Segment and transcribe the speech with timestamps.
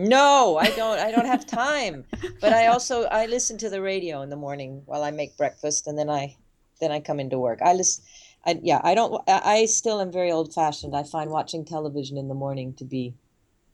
[0.00, 0.98] No, I don't.
[0.98, 2.04] I don't have time.
[2.40, 5.86] but I also I listen to the radio in the morning while I make breakfast,
[5.86, 6.36] and then I
[6.80, 7.60] then I come into work.
[7.62, 8.04] I listen.
[8.46, 9.22] I, yeah, I don't.
[9.28, 10.96] I, still am very old fashioned.
[10.96, 13.14] I find watching television in the morning to be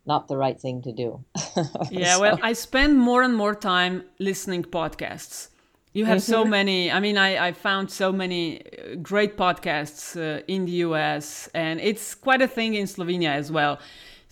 [0.07, 1.25] not the right thing to do.
[1.91, 2.21] yeah, so.
[2.21, 5.51] well, I spend more and more time listening podcasts.
[5.93, 6.51] You have so mm-hmm.
[6.51, 6.93] many.
[6.93, 11.81] I mean, I, I found so many uh, great podcasts uh, in the US, and
[11.81, 13.79] it's quite a thing in Slovenia as well.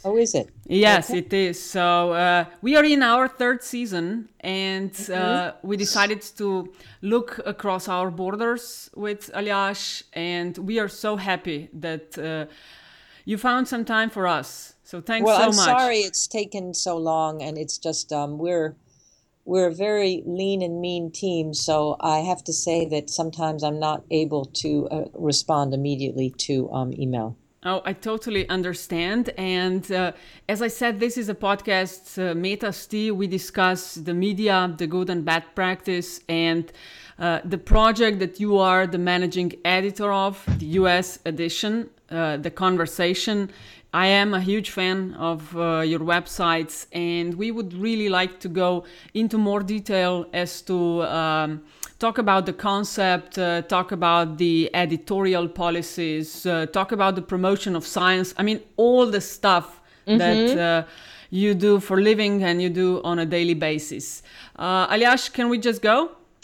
[0.05, 0.51] Oh, is it?
[0.67, 1.21] Yes, okay.
[1.21, 1.63] it is.
[1.63, 5.67] So uh, we are in our third season, and uh, mm-hmm.
[5.67, 12.19] we decided to look across our borders with Aljaž, and we are so happy that
[12.19, 12.53] uh,
[13.25, 14.75] you found some time for us.
[14.85, 15.67] So thanks well, so I'm much.
[15.67, 18.77] Well, I'm sorry it's taken so long, and it's just um, we're
[19.47, 23.79] we're a very lean and mean team, so I have to say that sometimes I'm
[23.79, 27.39] not able to uh, respond immediately to um, email.
[27.67, 29.31] Oh, I totally understand.
[29.39, 30.13] And uh,
[30.51, 33.11] as I said, this is a podcast, uh, Metasti.
[33.11, 36.71] We discuss the media, the good and bad practice, and
[37.19, 42.51] uh, the project that you are the managing editor of, the US edition, uh, The
[42.51, 43.51] Conversation,
[43.95, 48.49] I am a huge fan of uh, your websites, and we would really like to
[48.49, 51.63] go into more detail as to um,
[52.05, 57.75] talk about the concept, uh, talk about the editorial policies, uh, talk about the promotion
[57.75, 58.35] of science.
[58.37, 60.19] I mean, all the stuff mm-hmm.
[60.19, 60.85] that uh,
[61.31, 64.23] you do for living and you do on a daily basis.
[64.57, 65.97] Uh, Aljaž, can we just go?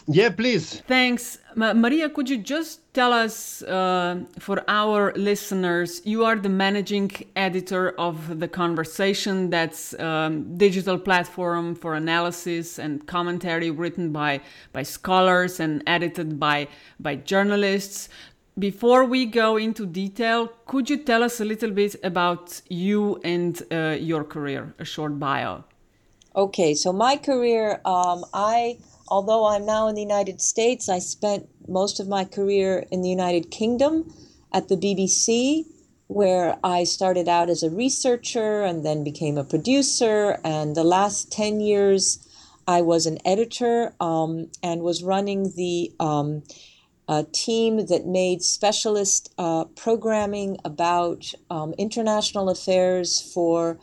[0.07, 0.83] Yeah, please.
[0.89, 1.39] Thanks.
[1.55, 7.11] Ma- Maria, could you just tell us, uh, for our listeners, you are the managing
[7.37, 14.41] editor of The Conversation, that's um, digital platform for analysis and commentary written by,
[14.73, 18.09] by scholars and edited by, by journalists.
[18.59, 23.63] Before we go into detail, could you tell us a little bit about you and
[23.71, 25.65] uh, your career, a short bio?
[26.35, 28.79] Okay, so my career, um, I
[29.11, 33.09] although I'm now in the United States, I spent most of my career in the
[33.09, 34.13] United Kingdom
[34.53, 35.65] at the BBC,
[36.07, 40.39] where I started out as a researcher and then became a producer.
[40.45, 42.27] And the last 10 years,
[42.67, 46.43] I was an editor um, and was running the um,
[47.33, 53.79] team that made specialist uh, programming about um, international affairs for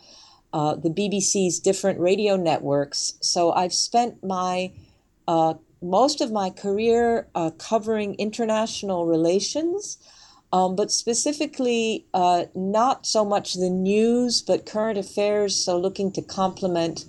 [0.52, 3.14] uh, the BBC's different radio networks.
[3.20, 4.72] So I've spent my
[5.28, 9.98] uh, most of my career uh, covering international relations,
[10.52, 15.54] um, but specifically uh, not so much the news, but current affairs.
[15.54, 17.04] So, looking to complement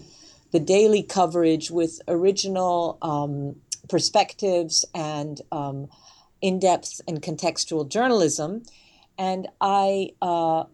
[0.52, 3.56] the daily coverage with original um,
[3.88, 5.88] perspectives and um,
[6.42, 8.64] in depth and contextual journalism.
[9.18, 10.66] And I uh,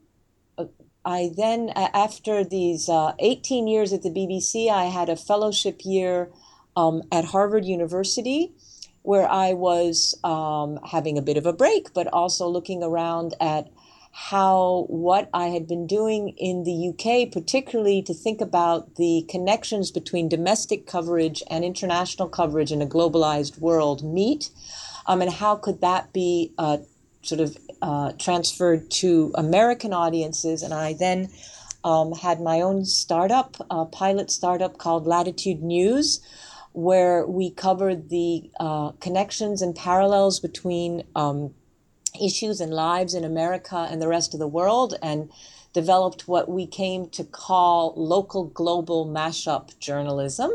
[1.06, 6.32] I then, after these uh, 18 years at the BBC, I had a fellowship year
[6.76, 8.52] um, at Harvard University,
[9.02, 13.70] where I was um, having a bit of a break, but also looking around at
[14.12, 19.92] how what I had been doing in the UK, particularly to think about the connections
[19.92, 24.50] between domestic coverage and international coverage in a globalized world meet,
[25.06, 26.78] um, and how could that be uh,
[27.26, 30.64] sort of uh, transferred to American audiences.
[30.64, 31.30] And I then
[31.84, 36.22] um, had my own startup, a pilot startup called Latitude News,
[36.76, 41.54] where we covered the uh, connections and parallels between um,
[42.22, 45.32] issues and lives in America and the rest of the world, and
[45.72, 50.52] developed what we came to call local global mashup journalism.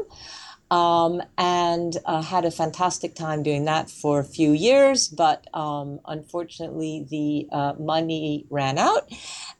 [0.70, 5.98] Um, and uh, had a fantastic time doing that for a few years, but um,
[6.06, 9.10] unfortunately, the uh, money ran out.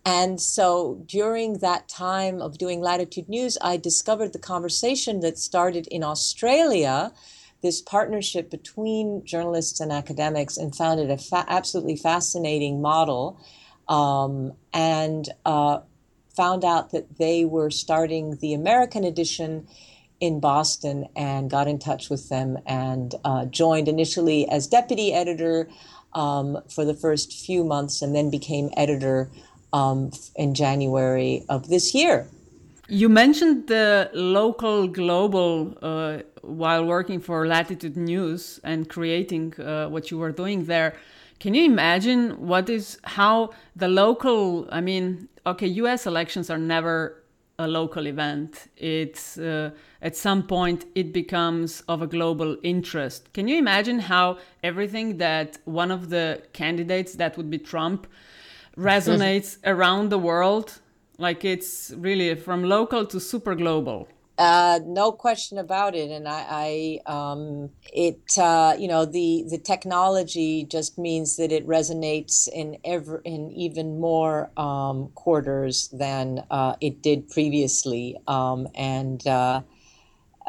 [0.05, 5.87] And so during that time of doing Latitude News, I discovered the conversation that started
[5.89, 7.13] in Australia,
[7.63, 13.39] this partnership between journalists and academics, and found it a fa- absolutely fascinating model.
[13.89, 15.81] Um, and uh,
[16.35, 19.67] found out that they were starting the American edition
[20.21, 25.69] in Boston and got in touch with them and uh, joined initially as deputy editor
[26.13, 29.31] um, for the first few months and then became editor
[29.73, 32.27] um, in January of this year.
[32.89, 40.11] You mentioned the local global uh, while working for Latitude News and creating uh, what
[40.11, 40.95] you were doing there.
[41.39, 44.69] Can you imagine what is how the local?
[44.71, 46.07] I mean, okay, U.S.
[46.07, 47.23] elections are never
[47.61, 48.69] a local event.
[48.77, 49.71] It's uh,
[50.03, 53.33] at some point it becomes of a global interest.
[53.35, 58.07] Can you imagine how everything that one of the candidates, that would be Trump,
[58.81, 60.81] resonates around the world?
[61.19, 64.09] Like it's really from local to super global.
[64.41, 69.59] Uh, no question about it, and I, I um, it, uh, you know, the the
[69.59, 76.75] technology just means that it resonates in ever in even more um, quarters than uh,
[76.81, 79.61] it did previously, um, and uh,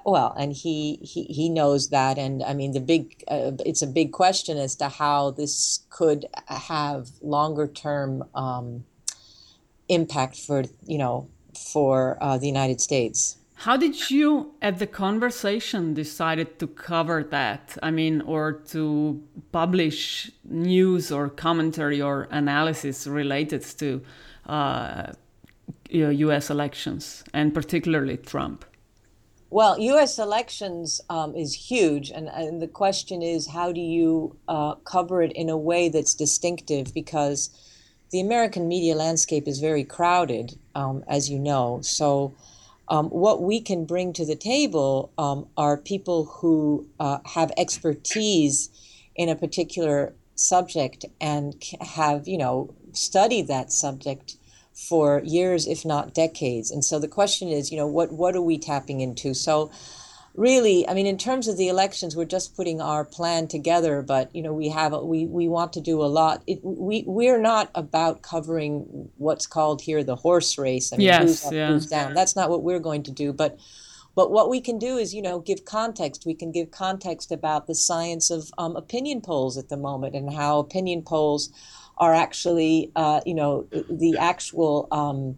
[0.05, 3.87] well, and he, he he knows that, and I mean, the big, uh, it's a
[3.87, 8.85] big question as to how this could have longer term um,
[9.89, 11.29] impact for you know
[11.73, 13.37] for uh, the United States.
[13.55, 17.77] How did you, at the conversation, decided to cover that?
[17.83, 19.21] I mean, or to
[19.51, 24.01] publish news or commentary or analysis related to
[24.47, 25.11] uh,
[25.91, 26.49] U.S.
[26.49, 28.65] elections and particularly Trump?
[29.53, 30.17] Well, U.S.
[30.17, 35.33] elections um, is huge, and, and the question is, how do you uh, cover it
[35.33, 36.93] in a way that's distinctive?
[36.93, 37.49] Because
[38.11, 41.81] the American media landscape is very crowded, um, as you know.
[41.83, 42.33] So
[42.87, 48.69] um, what we can bring to the table um, are people who uh, have expertise
[49.17, 54.37] in a particular subject and have, you know, studied that subject
[54.87, 56.71] for years, if not decades.
[56.71, 59.33] And so the question is, you know, what what are we tapping into?
[59.33, 59.71] So
[60.35, 64.33] really, I mean, in terms of the elections, we're just putting our plan together, but
[64.35, 66.43] you know, we have we we want to do a lot.
[66.47, 70.91] It, we we're not about covering what's called here the horse race.
[70.91, 71.67] I mean, yes, who's up, yeah.
[71.67, 72.13] who's down.
[72.13, 73.57] That's not what we're going to do, but.
[74.13, 76.25] But what we can do is, you know, give context.
[76.25, 80.33] We can give context about the science of um, opinion polls at the moment and
[80.33, 81.49] how opinion polls
[82.01, 85.37] are actually, uh, you know, the actual um,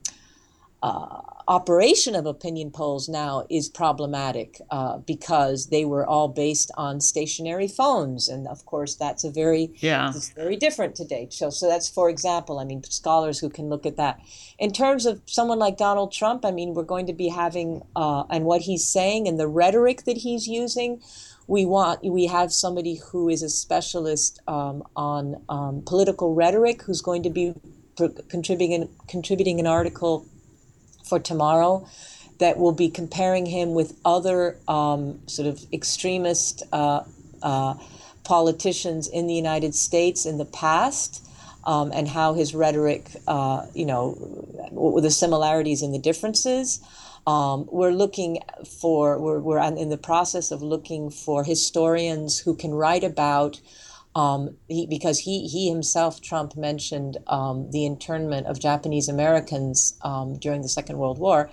[0.82, 7.02] uh, operation of opinion polls now is problematic uh, because they were all based on
[7.02, 11.28] stationary phones, and of course that's a very yeah it's very different today.
[11.32, 14.22] So so that's for example, I mean scholars who can look at that.
[14.58, 18.24] In terms of someone like Donald Trump, I mean we're going to be having uh,
[18.30, 21.02] and what he's saying and the rhetoric that he's using.
[21.48, 27.02] We want we have somebody who is a specialist um, on um, political rhetoric who's
[27.02, 27.54] going to be
[28.30, 30.26] contributing contributing an article
[31.04, 31.88] for tomorrow
[32.40, 37.04] that will be comparing him with other um, sort of extremist uh,
[37.42, 37.76] uh,
[38.24, 41.20] politicians in the United States in the past.
[41.66, 44.18] Um, and how his rhetoric, uh, you know,
[45.02, 46.82] the similarities and the differences.
[47.26, 48.40] Um, we're looking
[48.82, 53.62] for, we're, we're in the process of looking for historians who can write about
[54.16, 60.38] um, he, because he, he himself, Trump, mentioned um, the internment of Japanese Americans um,
[60.38, 61.50] during the Second World War,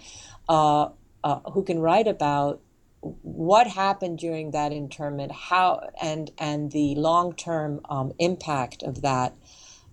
[0.48, 0.88] uh,
[1.24, 2.60] uh, who can write about
[3.00, 9.34] what happened during that internment, how and and the long term um, impact of that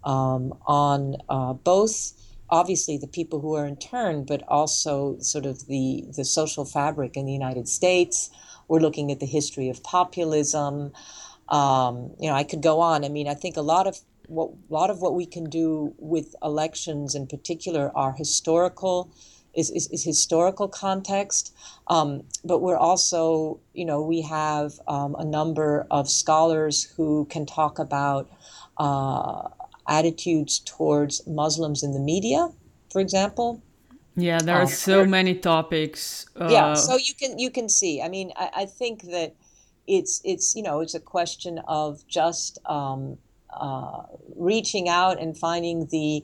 [0.04, 2.12] um, on uh, both
[2.50, 7.26] obviously the people who are interned, but also sort of the the social fabric in
[7.26, 8.30] the United States.
[8.68, 10.92] We're looking at the history of populism.
[11.50, 13.06] Um, you know, I could go on.
[13.06, 13.98] I mean, I think a lot of
[14.28, 19.10] what a lot of what we can do with elections in particular are historical
[19.54, 21.56] is, is, is historical context
[21.88, 27.46] um, but we're also you know we have um, a number of scholars who can
[27.46, 28.30] talk about
[28.78, 29.48] uh,
[29.88, 32.50] attitudes towards muslims in the media
[32.92, 33.62] for example.
[34.16, 38.02] Yeah there are um, so many topics uh, yeah so you can you can see.
[38.02, 39.36] I mean I, I think that
[39.88, 43.18] it's it's you know it's a question of just um,
[43.50, 44.04] uh,
[44.36, 46.24] reaching out and finding the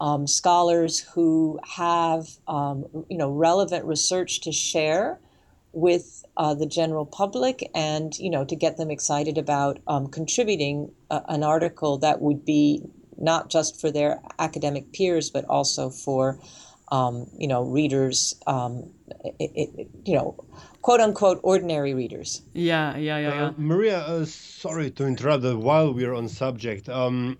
[0.00, 5.18] um, scholars who have um, you know relevant research to share
[5.72, 10.92] with uh, the general public and you know to get them excited about um, contributing
[11.10, 12.82] a, an article that would be
[13.18, 16.38] not just for their academic peers but also for
[16.92, 18.92] um, you know readers um,
[19.38, 20.36] it, it, you know
[20.86, 22.42] quote unquote ordinary readers.
[22.52, 23.34] Yeah, yeah, yeah.
[23.34, 23.44] yeah.
[23.46, 25.44] Uh, Maria, uh, sorry to interrupt.
[25.44, 27.38] Uh, while we're on subject, um,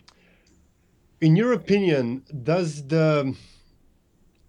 [1.21, 3.37] in your opinion, does the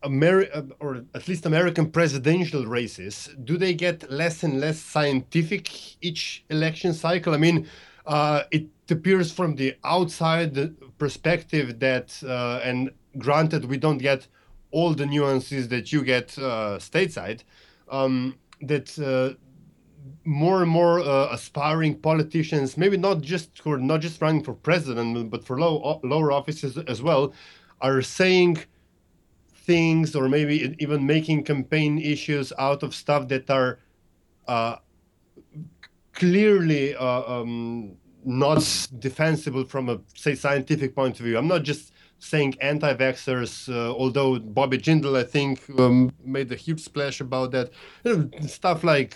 [0.03, 6.03] Ameri- uh, or at least American presidential races do they get less and less scientific
[6.03, 7.33] each election cycle?
[7.33, 7.67] I mean,
[8.05, 14.27] uh, it appears from the outside perspective that, uh, and granted, we don't get
[14.71, 17.41] all the nuances that you get stateside.
[17.89, 19.37] Um, that uh,
[20.23, 25.29] more and more uh, aspiring politicians, maybe not just are not just running for president,
[25.29, 27.33] but for low, lower offices as well,
[27.81, 28.57] are saying
[29.67, 33.79] things or maybe even making campaign issues out of stuff that are
[34.47, 34.77] uh,
[36.13, 37.91] clearly uh, um,
[38.23, 38.63] not
[38.99, 41.37] defensible from a say scientific point of view.
[41.37, 43.53] I'm not just saying anti-vaxxers.
[43.69, 47.69] Uh, although Bobby Jindal, I think, um, made a huge splash about that.
[48.05, 49.15] You know, stuff like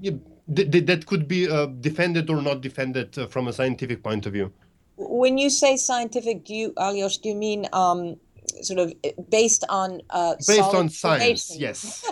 [0.00, 0.12] yeah,
[0.54, 4.32] th- that could be uh, defended or not defended uh, from a scientific point of
[4.34, 4.52] view.
[4.96, 8.16] When you say scientific, do you, do you mean um,
[8.64, 8.92] sort of
[9.30, 11.54] based on uh, based on science?
[11.56, 12.10] Yes.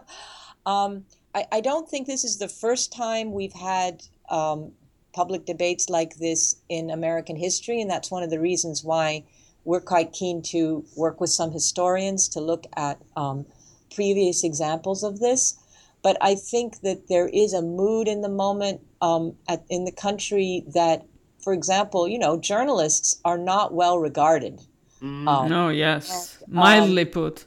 [0.66, 1.04] um,
[1.34, 4.72] I, I, don't think this is the first time we've had um,
[5.12, 9.24] public debates like this in American history, and that's one of the reasons why
[9.64, 13.46] we're quite keen to work with some historians to look at um,
[13.94, 15.58] previous examples of this.
[16.02, 19.92] But I think that there is a mood in the moment um, at, in the
[19.92, 21.04] country that,
[21.42, 24.60] for example, you know, journalists are not well regarded.
[25.02, 25.28] Mm.
[25.28, 27.44] Um, oh yes, um, mildly put.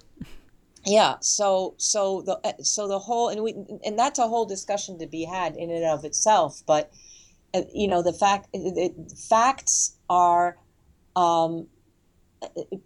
[0.86, 1.16] Yeah.
[1.22, 3.56] So so the uh, so the whole and we
[3.86, 6.62] and that's a whole discussion to be had in and of itself.
[6.66, 6.92] But
[7.54, 8.94] uh, you know, the fact it,
[9.30, 10.58] facts are.
[11.16, 11.68] Um,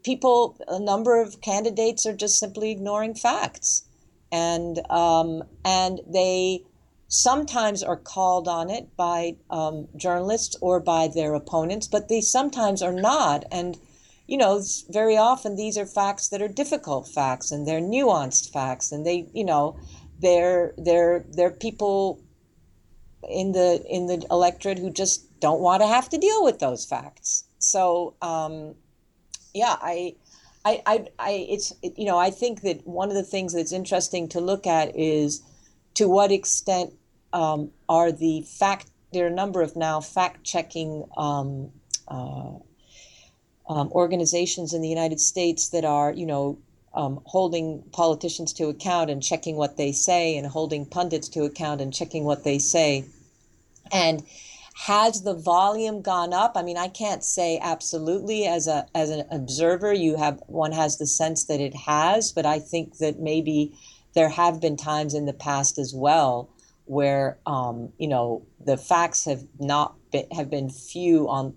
[0.03, 3.87] people, a number of candidates are just simply ignoring facts
[4.31, 6.63] and um, and they
[7.07, 12.81] sometimes are called on it by um, journalists or by their opponents, but they sometimes
[12.81, 13.45] are not.
[13.51, 13.77] And
[14.27, 18.91] you know, very often these are facts that are difficult facts and they're nuanced facts,
[18.91, 19.79] and they, you know,
[20.19, 22.21] they're they're they're people
[23.29, 26.85] in the in the electorate who just don't want to have to deal with those
[26.85, 27.45] facts.
[27.59, 28.75] So um,
[29.53, 30.15] yeah, I
[30.67, 34.27] I, I, I, it's, you know, I think that one of the things that's interesting
[34.29, 35.41] to look at is
[35.93, 36.93] to what extent
[37.31, 41.71] um, are the fact, there are a number of now fact checking um,
[42.09, 42.51] uh,
[43.69, 46.57] um, organizations in the United States that are, you know,
[46.93, 51.81] um, holding politicians to account and checking what they say and holding pundits to account
[51.81, 53.05] and checking what they say.
[53.91, 54.23] And
[54.85, 59.25] has the volume gone up i mean i can't say absolutely as a as an
[59.31, 63.75] observer you have one has the sense that it has but i think that maybe
[64.13, 66.47] there have been times in the past as well
[66.85, 71.53] where um, you know the facts have not been, have been few on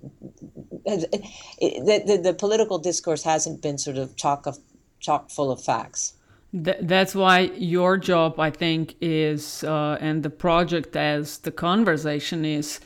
[0.84, 4.58] the, the, the political discourse hasn't been sort of chock of
[5.00, 6.14] chock full of facts.
[6.52, 12.44] Th- that's why your job i think is uh, and the project as the conversation
[12.44, 12.80] is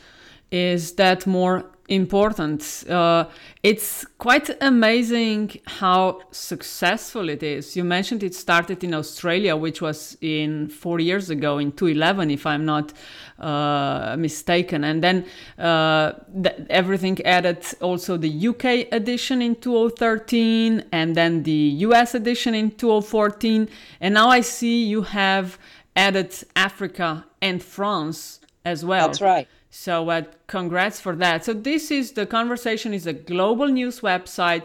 [0.51, 2.85] is that more important.
[2.89, 3.27] Uh,
[3.63, 7.77] it's quite amazing how successful it is.
[7.77, 12.47] You mentioned it started in Australia, which was in four years ago, in 2011, if
[12.47, 12.93] I'm not
[13.39, 14.85] uh, mistaken.
[14.85, 15.27] And then
[15.59, 16.13] uh,
[16.43, 21.53] th- everything added also the UK edition in 2013, and then the
[21.89, 23.69] US edition in 2014.
[24.01, 25.59] And now I see you have
[25.97, 29.09] added Africa and France as well.
[29.09, 29.49] That's right.
[29.77, 31.45] So, uh, congrats for that.
[31.45, 34.63] So, this is the conversation is a global news website,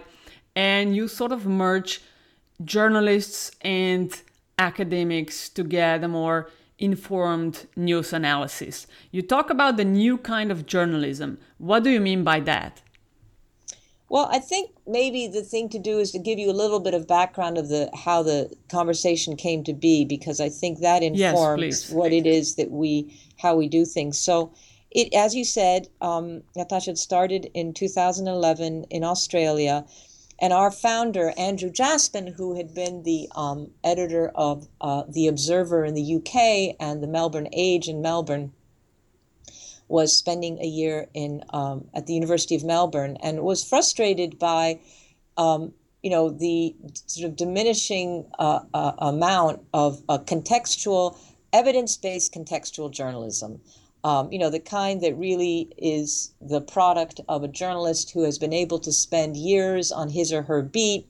[0.56, 2.02] and you sort of merge
[2.64, 4.22] journalists and
[4.60, 8.86] academics to get a more informed news analysis.
[9.10, 11.40] You talk about the new kind of journalism.
[11.58, 12.84] What do you mean by that?
[14.10, 16.94] Well, I think maybe the thing to do is to give you a little bit
[16.94, 21.90] of background of the how the conversation came to be because I think that informs
[21.90, 24.20] yes, what it is that we how we do things.
[24.20, 24.52] So
[24.92, 29.86] it, as you said, um, Natasha, started in 2011 in Australia.
[30.42, 35.84] And our founder, Andrew Jaspan, who had been the um, editor of uh, The Observer
[35.84, 38.54] in the UK and the Melbourne Age in Melbourne,
[39.90, 44.80] was spending a year in um, at the University of Melbourne and was frustrated by,
[45.36, 51.18] um, you know, the sort of diminishing uh, uh, amount of uh, contextual,
[51.52, 53.60] evidence-based contextual journalism
[54.04, 58.38] um, you know, the kind that really is the product of a journalist who has
[58.38, 61.08] been able to spend years on his or her beat,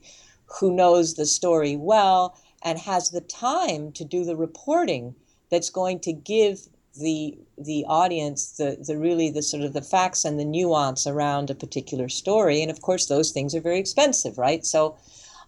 [0.58, 5.14] who knows the story well, and has the time to do the reporting
[5.50, 6.68] that's going to give
[6.98, 11.48] the the audience the, the really the sort of the facts and the nuance around
[11.48, 12.62] a particular story.
[12.62, 14.66] And of course, those things are very expensive, right?
[14.66, 14.96] So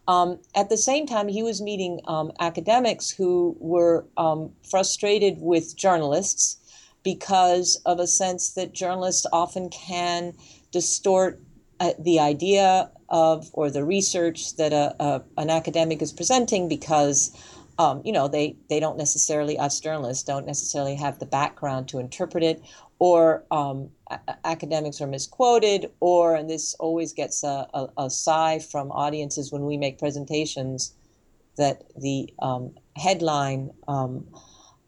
[0.06, 5.76] um, at the same time, he was meeting um, academics who were um, frustrated with
[5.76, 6.58] journalists
[7.02, 10.34] because of a sense that journalists often can
[10.70, 11.40] distort
[11.80, 17.36] uh, the idea of or the research that a, a an academic is presenting because
[17.78, 21.98] um, you know they they don't necessarily us journalists don't necessarily have the background to
[21.98, 22.62] interpret it
[22.98, 28.58] or um, a- academics are misquoted or and this always gets a, a, a, sigh
[28.58, 30.94] from audiences when we make presentations
[31.56, 34.24] that the um, headline um,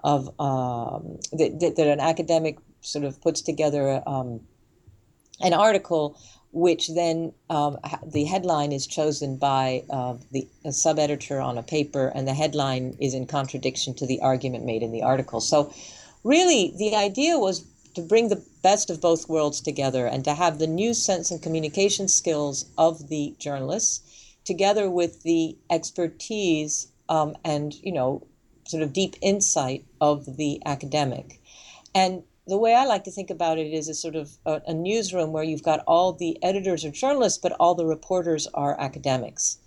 [0.05, 4.41] of um, that, that, an academic sort of puts together um,
[5.41, 6.21] an article
[6.53, 12.13] which then um, the headline is chosen by uh, the sub editor on a paper,
[12.15, 15.41] and the headline is in contradiction to the argument made in the article.
[15.41, 15.75] So,
[16.23, 20.59] really, the idea was to bring the best of both worlds together and to have
[20.59, 24.01] the news sense and communication skills of the journalists
[24.45, 28.27] together with the expertise um, and you know
[28.67, 31.41] sort of deep insight of the academic
[31.95, 34.75] and the way I like to think about it is a sort of a, a,
[34.75, 39.59] newsroom where you've got all the editors are journalists, but all the reporters are academics.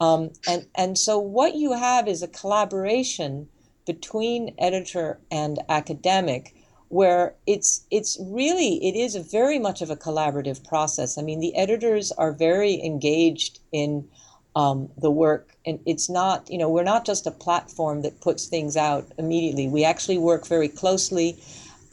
[0.00, 3.48] Um, and, and so what you have is a collaboration
[3.86, 6.54] between editor and academic
[6.88, 11.16] where it's it's really it is very much of a collaborative process.
[11.16, 14.08] I mean, the editors are very engaged in
[14.54, 18.46] um, the work, and it's not you know we're not just a platform that puts
[18.46, 19.68] things out immediately.
[19.68, 21.42] We actually work very closely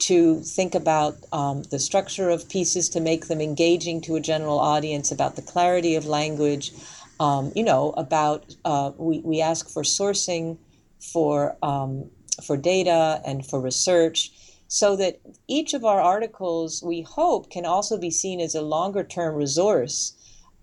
[0.00, 4.58] to think about um, the structure of pieces to make them engaging to a general
[4.58, 6.72] audience, about the clarity of language,
[7.18, 10.58] um, you know, about uh, we we ask for sourcing,
[10.98, 12.10] for um,
[12.44, 14.32] for data and for research
[14.70, 19.02] so that each of our articles, we hope, can also be seen as a longer
[19.02, 20.14] term resource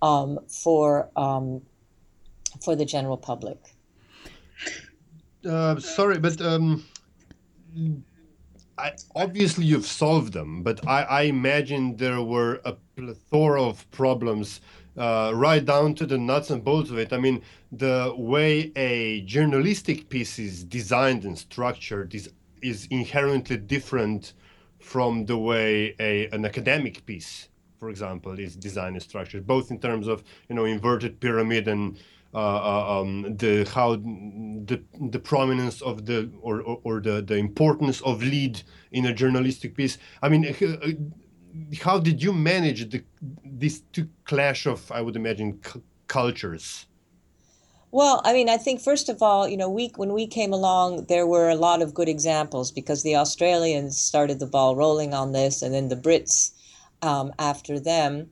[0.02, 1.62] um, for, um,
[2.68, 3.60] for the general public.
[5.50, 6.84] Uh, sorry, but um,
[8.78, 14.60] I, obviously you've solved them, but I, I imagine there were a plethora of problems
[14.98, 17.14] uh, right down to the nuts and bolts of it.
[17.14, 22.30] I mean, the way a journalistic piece is designed and structured is
[22.62, 24.34] is inherently different
[24.80, 27.48] from the way a, an academic piece,
[27.80, 31.98] for example, is designed and structured, both in terms of you know inverted pyramid and
[32.34, 37.36] uh, uh, um, the how the the prominence of the or, or, or, the the
[37.36, 39.98] importance of lead in a journalistic piece.
[40.22, 43.04] I mean, uh, how did you manage the
[43.46, 45.62] these two clash of I would imagine
[46.08, 46.86] cultures?
[47.92, 51.06] Well, I mean, I think first of all, you know, we when we came along,
[51.06, 55.32] there were a lot of good examples because the Australians started the ball rolling on
[55.32, 56.52] this, and then the Brits
[57.02, 58.30] um, after them.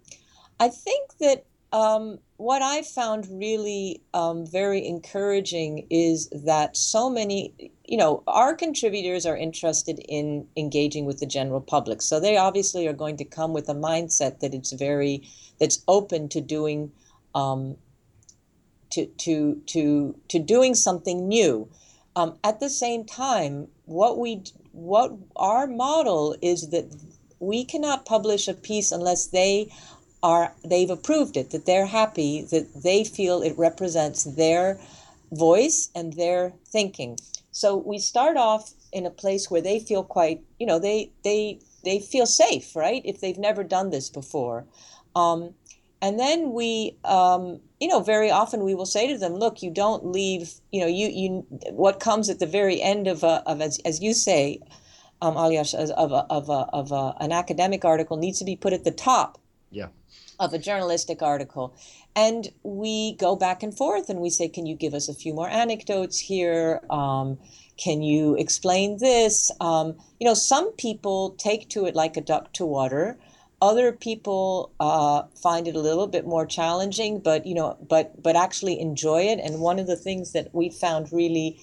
[0.60, 7.54] I think that um, what I found really um, very encouraging is that so many,
[7.86, 12.02] you know, our contributors are interested in engaging with the general public.
[12.02, 15.28] So they obviously are going to come with a mindset that it's very,
[15.60, 16.92] that's open to doing
[17.34, 17.78] um,
[18.92, 21.68] to to to to doing something new.
[22.16, 26.86] Um, at the same time, what we what our model is that
[27.40, 29.70] we cannot publish a piece unless they
[30.26, 34.80] are they've approved it, that they're happy, that they feel it represents their
[35.32, 37.20] voice and their thinking.
[37.52, 41.60] So we start off in a place where they feel quite, you know, they they
[41.84, 43.04] they feel safe, right?
[43.06, 44.66] If they've never done this before.
[45.16, 45.54] Um,
[46.02, 49.72] and then we um, you know very often we will say to them look you
[49.72, 51.30] don't leave you know you you
[51.72, 54.60] what comes at the very end of a, of as, as you say
[55.22, 58.74] um, Aljaž, of a, of a, of a, an academic article needs to be put
[58.74, 59.40] at the top
[59.72, 59.88] yeah
[60.40, 61.76] of a journalistic article.
[62.16, 65.34] And we go back and forth and we say can you give us a few
[65.34, 66.82] more anecdotes here?
[66.90, 67.38] Um,
[67.78, 69.52] can you explain this?
[69.60, 73.18] Um, you know some people take to it like a duck to water.
[73.62, 78.36] Other people uh, find it a little bit more challenging, but you know, but but
[78.36, 79.40] actually enjoy it.
[79.40, 81.60] And one of the things that we found really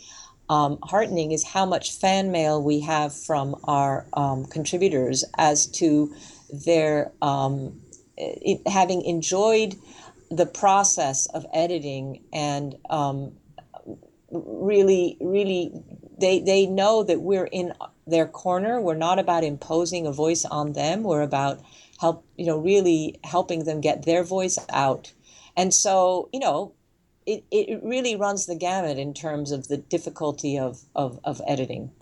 [0.48, 6.14] um, heartening is how much fan mail we have from our um, contributors as to
[6.52, 7.80] their um,
[8.16, 9.74] it, having enjoyed
[10.30, 13.32] the process of editing and um,
[14.30, 15.72] really, really,
[16.18, 17.72] they they know that we're in
[18.06, 18.80] their corner.
[18.80, 21.02] We're not about imposing a voice on them.
[21.02, 21.60] We're about
[22.02, 25.12] help you know really helping them get their voice out
[25.56, 26.74] and so you know
[27.24, 31.92] it, it really runs the gamut in terms of the difficulty of, of, of editing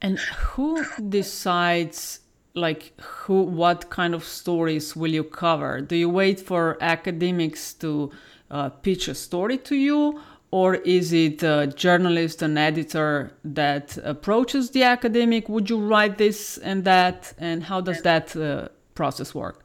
[0.00, 2.20] and who decides
[2.54, 8.10] like who what kind of stories will you cover do you wait for academics to
[8.50, 14.70] uh, pitch a story to you or is it a journalist an editor that approaches
[14.70, 18.66] the academic would you write this and that and how does that uh,
[19.00, 19.64] process work?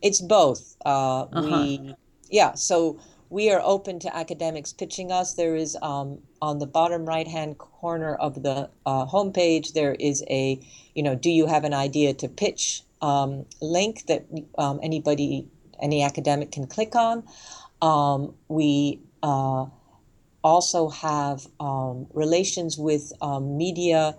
[0.00, 0.76] It's both.
[0.84, 1.62] Uh, uh-huh.
[1.62, 1.94] We
[2.30, 2.54] yeah.
[2.54, 2.98] So
[3.30, 5.34] we are open to academics pitching us.
[5.34, 9.72] There is um, on the bottom right hand corner of the uh, homepage.
[9.72, 10.60] There is a
[10.94, 14.24] you know, do you have an idea to pitch um, link that
[14.56, 15.46] um, anybody,
[15.80, 17.22] any academic can click on.
[17.82, 19.66] Um, we uh,
[20.42, 24.16] also have um, relations with um, media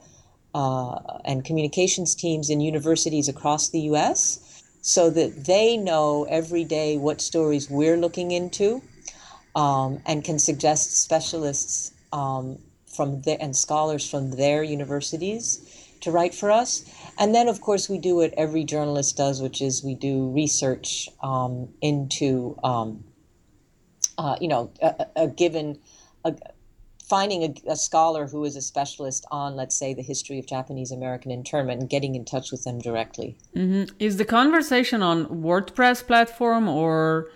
[0.54, 4.39] uh, and communications teams in universities across the US.
[4.82, 8.84] so that they know every day what stories we're looking into
[9.56, 16.36] um, and can suggest specialists um, from the, and scholars from their universities to write
[16.36, 16.84] for us.
[17.18, 21.10] And then, of course, we do what every journalist does, which is we do research
[21.24, 23.04] um, into, um,
[24.18, 25.80] uh, you know, a, a given,
[26.24, 26.36] a,
[27.10, 30.91] finding a, a, scholar who is a specialist on, let's say, the history of Japanese
[30.91, 33.38] American internment and getting in touch with them directly.
[33.56, 33.96] Mm-hmm.
[34.00, 37.30] Is the conversation on WordPress platform or?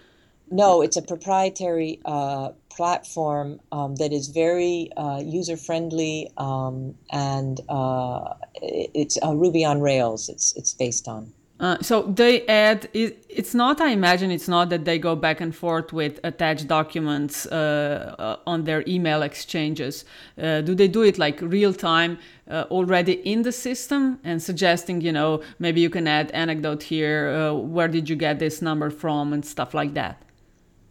[0.51, 7.59] No, it's a proprietary uh, platform um, that is very uh, user friendly um, and
[7.69, 10.29] uh, it's Ruby on Rails.
[10.29, 11.33] It's it's based on.
[11.59, 15.41] Uh, so they add it, it's not i imagine it's not that they go back
[15.41, 20.05] and forth with attached documents uh, uh, on their email exchanges
[20.41, 22.17] uh, do they do it like real time
[22.49, 27.27] uh, already in the system and suggesting you know maybe you can add anecdote here
[27.27, 30.23] uh, where did you get this number from and stuff like that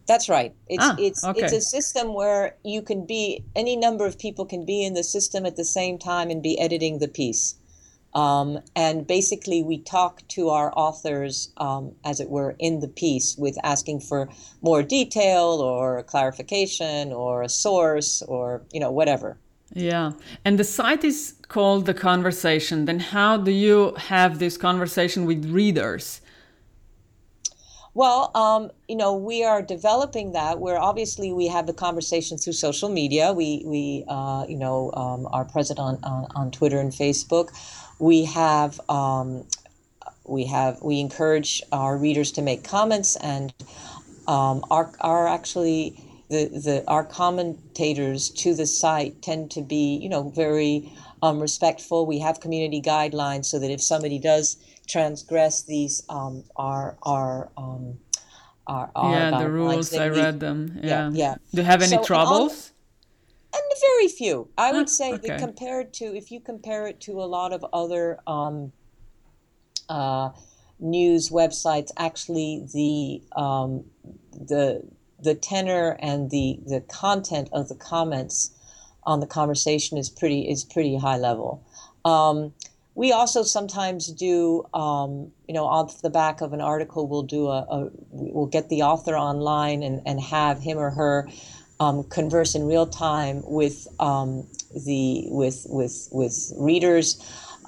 [0.09, 0.53] that's right.
[0.67, 1.41] It's ah, it's okay.
[1.41, 5.03] it's a system where you can be any number of people can be in the
[5.03, 7.55] system at the same time and be editing the piece.
[8.15, 13.37] Um, and basically, we talk to our authors, um, as it were, in the piece
[13.37, 14.27] with asking for
[14.63, 19.37] more detail or clarification or a source or you know whatever.
[19.75, 22.85] Yeah, and the site is called the conversation.
[22.85, 26.21] Then how do you have this conversation with readers?
[27.99, 30.61] Well, um, you know, we are developing that.
[30.61, 33.33] Where obviously we have the conversation through social media.
[33.33, 37.49] We we uh, you know um, are present on, on, on Twitter and Facebook.
[37.99, 39.43] We have um,
[40.23, 43.53] we have we encourage our readers to make comments and
[44.29, 50.07] um, our our actually the the our commentators to the site tend to be you
[50.07, 50.89] know very
[51.21, 52.05] um, respectful.
[52.05, 57.99] We have community guidelines so that if somebody does transgress these um, our our um,
[58.67, 61.09] our, our yeah the rules i we, read them yeah.
[61.09, 62.71] yeah yeah do you have any so, troubles
[63.53, 65.27] and very few i would say okay.
[65.27, 68.71] that compared to if you compare it to a lot of other um,
[69.89, 70.29] uh,
[70.79, 73.85] news websites actually the um,
[74.33, 74.83] the
[75.21, 78.51] the tenor and the the content of the comments
[79.09, 81.63] on the conversation is pretty is pretty high level.
[82.05, 82.53] Um,
[82.93, 87.47] we also sometimes do, um, you know, off the back of an article, we'll do
[87.47, 91.27] a, a we'll get the author online and, and have him or her
[91.79, 94.45] um, converse in real time with um,
[94.85, 97.17] the with with with readers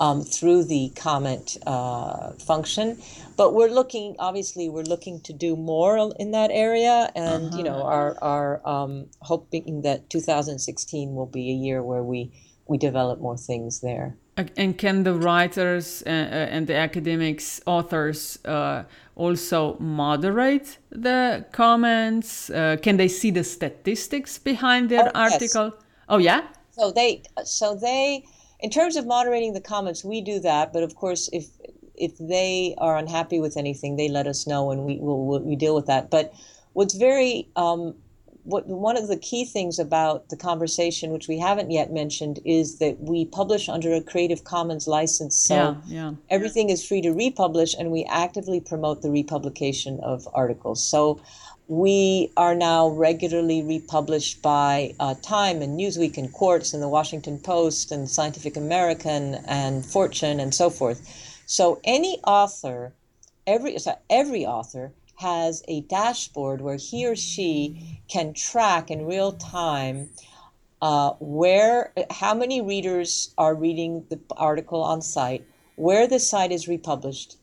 [0.02, 2.98] um, through the comment uh, function.
[3.38, 7.58] But we're looking, obviously, we're looking to do more in that area, and uh-huh.
[7.58, 12.32] you know, are are um, hoping that 2016 will be a year where we
[12.68, 14.18] we develop more things there.
[14.58, 18.84] And can the writers uh, uh, and the academics, authors, uh,
[19.16, 22.50] also moderate the comments?
[22.50, 25.66] Uh, can they see the statistics behind their oh, article?
[25.66, 25.84] Yes.
[26.10, 26.42] Oh yeah.
[26.72, 28.24] So they, so they,
[28.62, 30.72] in terms of moderating the comments, we do that.
[30.72, 31.48] But of course, if
[31.96, 35.76] if they are unhappy with anything, they let us know, and we will we deal
[35.76, 36.10] with that.
[36.10, 36.34] But
[36.74, 37.96] what's very um,
[38.44, 42.80] what one of the key things about the conversation, which we haven't yet mentioned, is
[42.80, 45.36] that we publish under a Creative Commons license.
[45.36, 46.12] So yeah, yeah.
[46.30, 50.84] everything is free to republish, and we actively promote the republication of articles.
[50.84, 51.22] So
[51.72, 57.40] we are now regularly republished by uh, Time and Newsweek and Quartz and the Washington
[57.40, 61.00] Post and Scientific American and Fortune and so forth.
[61.46, 62.94] So any author,
[63.48, 69.32] every so every author has a dashboard where he or she can track in real
[69.32, 70.10] time
[70.82, 75.46] uh, where how many readers are reading the article on site,
[75.78, 77.38] where the site is republished,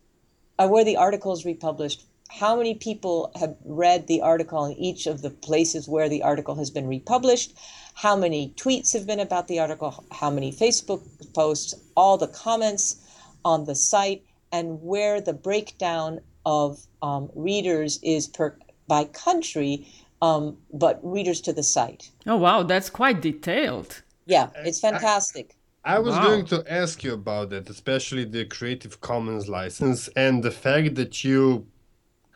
[0.59, 5.07] uh, where the article is republished, how many people have read the article in each
[5.07, 7.55] of the places where the article has been republished,
[7.95, 11.03] how many tweets have been about the article, how many Facebook
[11.35, 12.97] posts, all the comments
[13.45, 19.87] on the site, and where the breakdown of um, readers is per by country,
[20.23, 22.11] um, but readers to the site.
[22.27, 24.03] Oh wow, that's quite detailed.
[24.27, 25.57] Yeah, it's fantastic.
[25.85, 26.25] I, I was wow.
[26.25, 31.25] going to ask you about that, especially the Creative Commons license and the fact that
[31.25, 31.67] you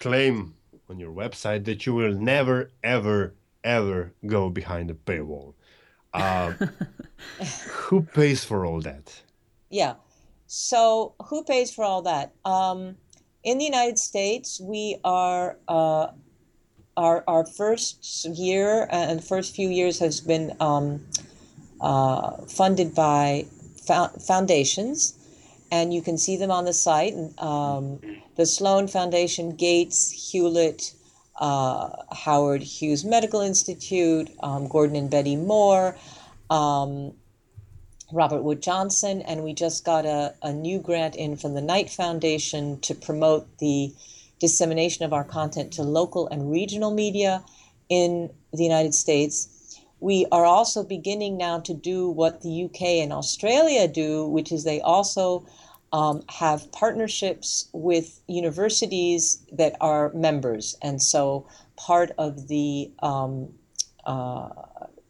[0.03, 0.55] claim
[0.91, 5.55] on your website that you will never, ever, ever go behind a paywall.
[6.13, 6.53] Uh,
[7.69, 9.23] who pays for all that?
[9.71, 9.95] Yeah.
[10.49, 12.33] So who pays for all that?
[12.45, 12.97] Um,
[13.45, 16.09] in the United States, we are uh,
[16.97, 21.07] our our first year and first few years has been um,
[21.81, 23.47] uh, funded by
[24.27, 25.15] foundations,
[25.73, 27.15] and you can see them on the site.
[27.39, 27.99] Um,
[28.37, 30.93] the Sloan Foundation, Gates, Hewlett,
[31.41, 35.97] uh, Howard Hughes Medical Institute, um, Gordon and Betty Moore,
[36.51, 37.15] um,
[38.13, 41.89] Robert Wood Johnson, and we just got a, a new grant in from the Knight
[41.89, 43.95] Foundation to promote the
[44.41, 47.43] dissemination of our content to local and regional media
[47.89, 49.49] in the United States.
[50.03, 54.65] We are also beginning now to do what the UK and Australia do, which is
[54.65, 55.47] they also
[55.93, 60.77] um, have partnerships with universities that are members.
[60.83, 63.55] And so part of the um,
[64.05, 64.49] uh,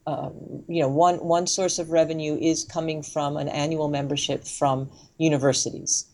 [0.07, 4.91] um, you know, one one source of revenue is coming from an annual membership from
[5.17, 6.05] universities.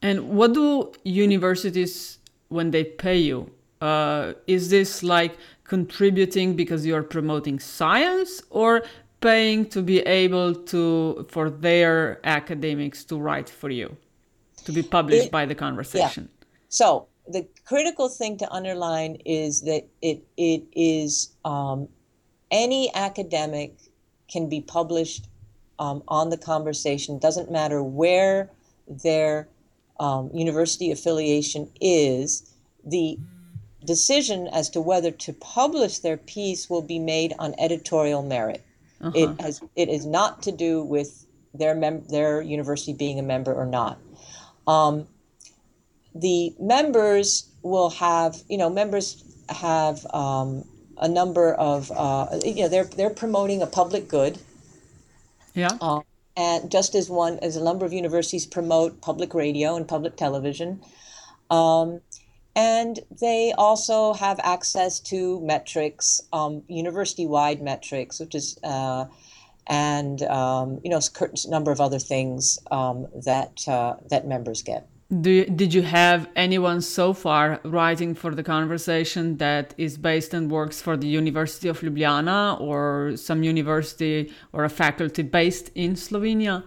[0.00, 3.50] And what do universities when they pay you?
[3.82, 5.36] Uh, is this like
[5.74, 8.72] contributing because you're promoting science, or
[9.20, 10.82] paying to be able to
[11.34, 11.94] for their
[12.38, 13.88] academics to write for you,
[14.66, 16.24] to be published it, by the conversation?
[16.28, 16.46] Yeah.
[16.80, 16.86] So
[17.36, 21.10] the critical thing to underline is that it it is
[21.44, 21.88] um,
[22.64, 23.70] any academic
[24.32, 25.24] can be published
[25.78, 27.10] um, on the conversation.
[27.28, 28.50] Doesn't matter where
[29.06, 29.48] their
[30.06, 32.26] um, university affiliation is.
[32.84, 33.18] The
[33.84, 38.64] decision as to whether to publish their piece will be made on editorial merit.
[39.00, 39.12] Uh-huh.
[39.14, 43.52] It has it is not to do with their mem- their university being a member
[43.52, 43.98] or not.
[44.66, 45.06] Um,
[46.14, 50.64] the members will have you know members have um,
[50.98, 54.38] a number of uh, you know they're they're promoting a public good.
[55.54, 55.76] Yeah.
[55.80, 56.00] Uh,
[56.36, 60.80] and just as one as a number of universities promote public radio and public television,
[61.50, 62.00] um,
[62.56, 69.04] and they also have access to metrics, um, university-wide metrics, which is uh,
[69.66, 74.88] and um, you know a number of other things um, that uh, that members get.
[75.20, 80.34] Do you, did you have anyone so far writing for the conversation that is based
[80.34, 85.94] and works for the University of Ljubljana or some university or a faculty based in
[85.94, 86.62] Slovenia?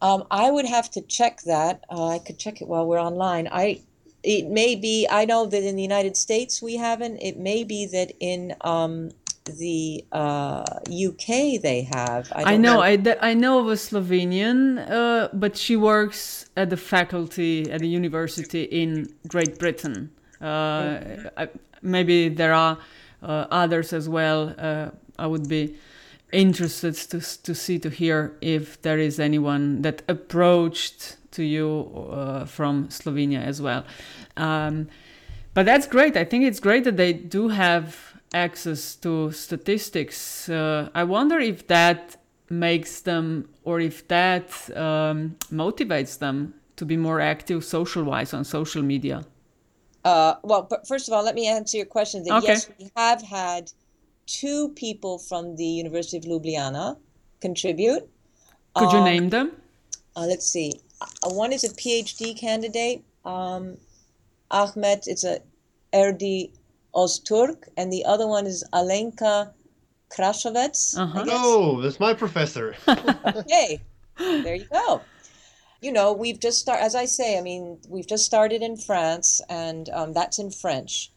[0.00, 1.84] Um, I would have to check that.
[1.90, 3.48] Uh, I could check it while we're online.
[3.52, 3.82] I
[4.22, 5.06] it may be.
[5.10, 7.18] I know that in the United States we haven't.
[7.18, 9.10] It may be that in um,
[9.44, 12.30] the uh, UK they have.
[12.34, 12.82] I, I know, know.
[12.82, 17.88] I, I know of a Slovenian, uh, but she works at the faculty at the
[17.88, 20.10] university in Great Britain.
[20.40, 21.00] Uh,
[21.36, 21.48] I,
[21.82, 22.78] maybe there are
[23.22, 24.54] uh, others as well.
[24.58, 25.76] Uh, I would be
[26.32, 31.68] interested to, to see, to hear if there is anyone that approached to you
[32.10, 33.82] uh, from Slovenia as well.
[34.36, 34.88] Um,
[35.54, 36.16] but that's great.
[36.16, 37.84] I think it's great that they do have
[38.34, 40.48] access to statistics.
[40.48, 42.16] Uh, I wonder if that
[42.50, 48.44] makes them or if that um, motivates them to be more active social wise on
[48.44, 49.24] social media.
[50.04, 52.22] Uh, well, but first of all, let me answer your question.
[52.24, 52.48] That okay.
[52.48, 53.70] yes, we have had
[54.26, 56.96] two people from the University of Ljubljana
[57.40, 58.02] contribute.
[58.74, 59.52] Could you um, name them?
[60.16, 60.72] Uh, let's see.
[61.00, 63.76] Uh, one is a PhD candidate, um,
[64.50, 65.04] Ahmed.
[65.06, 65.40] It's a
[65.92, 66.50] Erdi
[66.94, 69.52] Ozturk, and the other one is Alenka
[70.10, 70.98] Krašovec.
[70.98, 71.24] Uh-huh.
[71.28, 72.74] Oh, that's my professor.
[72.88, 73.80] okay,
[74.18, 75.00] there you go.
[75.80, 79.40] You know, we've just started, as I say, I mean, we've just started in France,
[79.48, 81.12] and um, that's in French.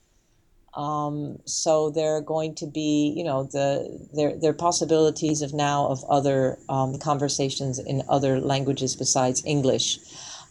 [0.73, 5.53] Um, so there are going to be, you know, the there there are possibilities of
[5.53, 9.99] now of other um, conversations in other languages besides English.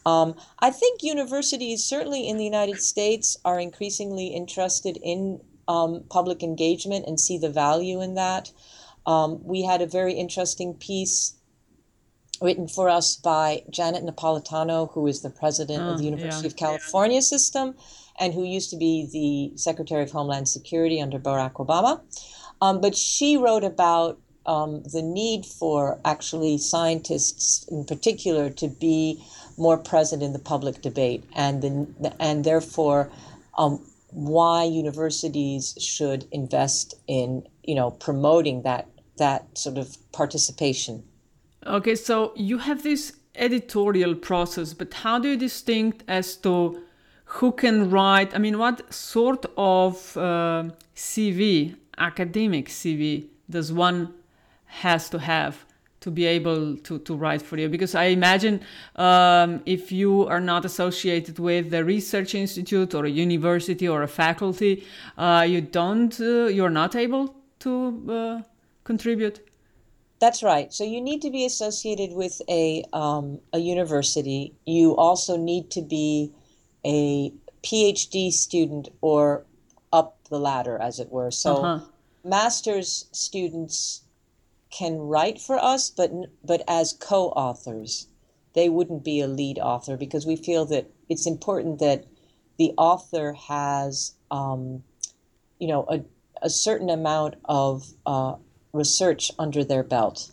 [0.05, 6.43] Um, I think universities, certainly in the United States, are increasingly interested in um, public
[6.43, 8.51] engagement and see the value in that.
[9.07, 11.35] Um, we had a very interesting piece
[12.41, 16.51] written for us by Janet Napolitano, who is the president of the oh, University yeah.
[16.51, 17.21] of California yeah.
[17.21, 17.75] system
[18.21, 22.01] and who used to be the Secretary of Homeland Security under Barack Obama.
[22.61, 29.23] Um, but she wrote about um, the need for actually scientists in particular to be
[29.57, 33.11] more present in the public debate, and the, and therefore
[33.59, 41.03] um, why universities should invest in you know promoting that that sort of participation.
[41.67, 46.83] Okay, so you have this editorial process, but how do you distinct as to
[47.35, 48.35] who can write?
[48.35, 50.65] I mean, what sort of uh,
[50.97, 54.15] CV, academic CV, does one
[54.67, 55.65] has to have?
[56.01, 58.59] to be able to, to write for you because i imagine
[58.97, 64.09] um, if you are not associated with a research institute or a university or a
[64.09, 64.83] faculty
[65.19, 68.41] uh, you don't uh, you're not able to uh,
[68.83, 69.41] contribute
[70.21, 70.71] That's right.
[70.71, 74.53] So you need to be associated with a um, a university.
[74.67, 76.31] You also need to be
[76.85, 79.45] a PhD student or
[79.93, 81.31] up the ladder, as it were.
[81.31, 81.85] So Uh-huh.
[82.25, 84.03] master's students
[84.71, 86.11] can write for us, but
[86.45, 88.07] but as co-authors,
[88.55, 92.05] they wouldn't be a lead author because we feel that it's important that
[92.57, 94.83] the author has, um,
[95.59, 96.05] you know, a,
[96.43, 98.37] a certain amount of uh,
[98.73, 100.31] research under their belt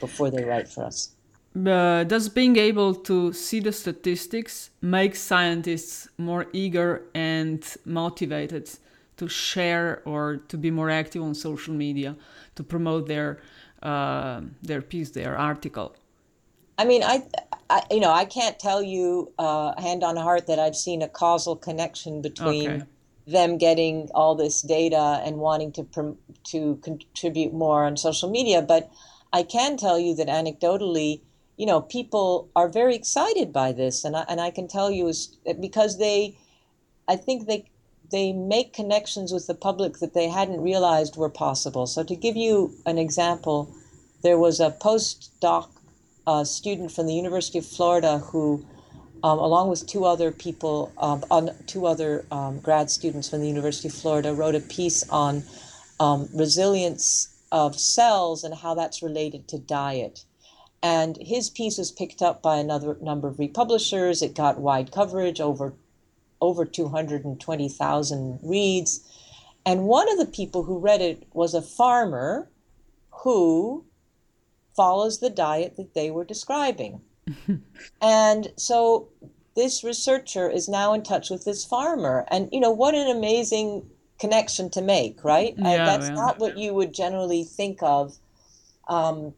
[0.00, 1.10] before they write for us.
[1.54, 8.70] Uh, does being able to see the statistics make scientists more eager and motivated
[9.18, 12.16] to share or to be more active on social media
[12.54, 13.38] to promote their
[13.82, 15.94] uh, their piece, their article?
[16.78, 17.22] I mean, I,
[17.70, 21.08] I you know, I can't tell you uh, hand on heart that I've seen a
[21.08, 22.84] causal connection between Okay.
[23.26, 28.62] them getting all this data and wanting to prom- to contribute more on social media,
[28.62, 28.90] but
[29.32, 31.22] I can tell you that anecdotally,
[31.56, 35.08] you know, people are very excited by this, and I, and I can tell you
[35.08, 36.36] is because they,
[37.08, 37.66] I think they
[38.10, 41.86] they make connections with the public that they hadn't realized were possible.
[41.86, 43.74] So to give you an example,
[44.22, 45.68] there was a postdoc
[46.26, 48.64] uh, student from the University of Florida who,
[49.24, 53.48] um, along with two other people, um, on two other um, grad students from the
[53.48, 55.42] University of Florida, wrote a piece on
[55.98, 60.24] um, resilience of cells and how that's related to diet.
[60.82, 64.20] And his piece was picked up by another number of republishers.
[64.20, 65.74] It got wide coverage, over
[66.40, 69.08] over 220,000 reads.
[69.64, 72.48] And one of the people who read it was a farmer
[73.10, 73.84] who
[74.76, 77.00] follows the diet that they were describing.
[78.02, 79.08] and so
[79.54, 82.26] this researcher is now in touch with this farmer.
[82.28, 85.54] And, you know, what an amazing connection to make, right?
[85.56, 86.14] Yeah, that's yeah.
[86.14, 88.16] not what you would generally think of.
[88.88, 89.34] Um,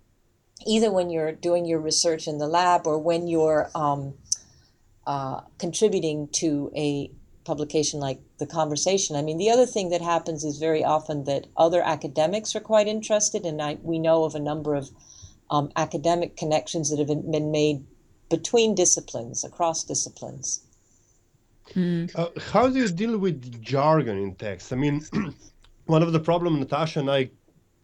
[0.67, 4.15] either when you're doing your research in the lab or when you're um,
[5.07, 7.11] uh, contributing to a
[7.45, 9.17] publication like the conversation.
[9.17, 12.87] I mean, the other thing that happens is very often that other academics are quite
[12.87, 14.89] interested, and I, we know of a number of
[15.51, 17.85] um, academic connections that have been, been made
[18.31, 20.63] between disciplines, across disciplines.
[21.77, 24.73] Uh, how do you deal with jargon in text?
[24.73, 25.05] I mean,
[25.87, 27.31] one of the problems Natasha and I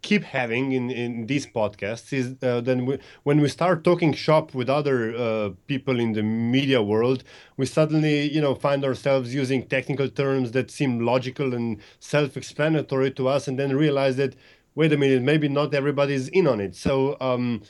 [0.02, 4.54] keep having in, in these podcasts is uh, then we, when we start talking shop
[4.54, 7.24] with other uh, people in the media world,
[7.56, 13.28] we suddenly you know find ourselves using technical terms that seem logical and self-explanatory to
[13.28, 14.34] us, and then realize that
[14.74, 16.74] wait a minute, maybe not everybody's in on it.
[16.74, 17.16] So.
[17.20, 17.62] Um,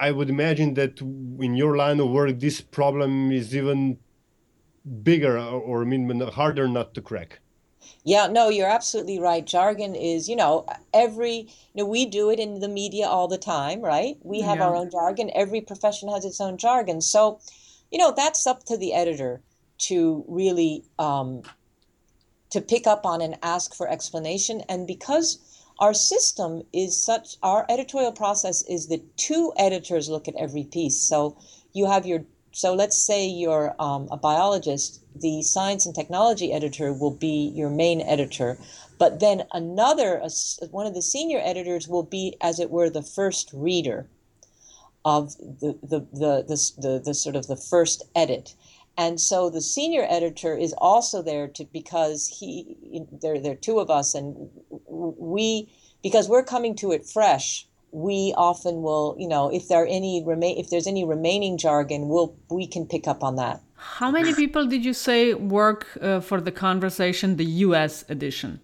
[0.00, 3.98] I would imagine that in your line of work, this problem is even
[5.02, 7.40] bigger or, or I mean harder not to crack.
[8.04, 9.44] Yeah, no, you're absolutely right.
[9.44, 13.38] Jargon is, you know, every, you know, we do it in the media all the
[13.38, 14.16] time, right?
[14.22, 15.30] We have our own jargon.
[15.34, 17.00] Every profession has its own jargon.
[17.00, 17.40] So,
[17.90, 19.40] you know, that's up to the editor
[19.78, 21.42] to really um,
[22.50, 24.62] to pick up on and ask for explanation.
[24.68, 25.38] And because
[25.80, 30.96] our system is such, our editorial process is that two editors look at every piece.
[30.96, 31.36] So
[31.72, 36.92] you have your, so let's say you're um, a biologist, the science and technology editor
[36.92, 38.58] will be your main editor.
[38.98, 40.22] But then another,
[40.70, 44.06] one of the senior editors will be, as it were, the first reader
[45.04, 48.54] of the the the the, the, the sort of the first edit
[48.96, 53.78] and so the senior editor is also there to because he there there are two
[53.78, 55.68] of us and we
[56.02, 60.22] because we're coming to it fresh we often will you know if there are any
[60.24, 63.60] remain if there's any remaining jargon we'll we can pick up on that
[63.98, 68.60] How many people did you say work uh, for the conversation, the US edition?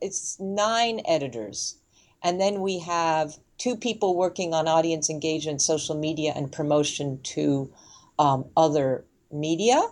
[0.00, 1.76] it's nine editors
[2.22, 7.70] and then we have two people working on audience engagement social media and promotion to
[8.18, 9.82] um, other media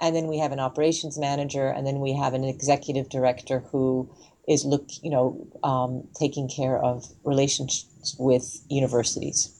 [0.00, 4.10] and then we have an operations manager and then we have an executive director who
[4.48, 9.56] is look you know um, taking care of relationships with universities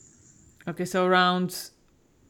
[0.69, 1.71] Okay, so around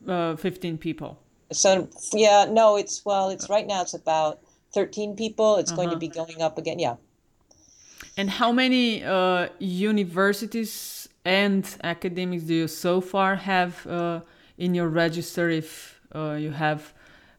[0.07, 1.19] uh, 15 people.
[1.53, 4.41] So yeah no it's well it's right now it's about
[4.75, 6.97] 13 people it's going to be going up again yeah
[8.17, 14.21] And how many uh, universities and academics do you so far have uh,
[14.59, 16.93] in your register if uh, you have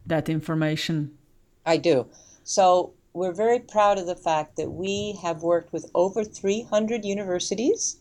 [0.06, 1.18] that information?
[1.66, 2.08] I do.
[2.44, 7.98] So we're very proud of the fact that we have worked with over 300 universities.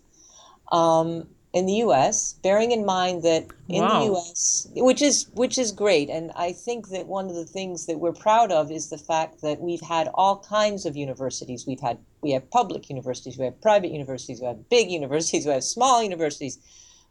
[0.72, 3.98] Um, in the U.S., bearing in mind that in Wow.
[3.98, 7.86] the U.S., which is which is great, and I think that one of the things
[7.86, 11.66] that we're proud of is the fact that we've had all kinds of universities.
[11.66, 15.53] We've had we have public universities, we have private universities, we have big universities, we
[15.53, 16.59] have small universities.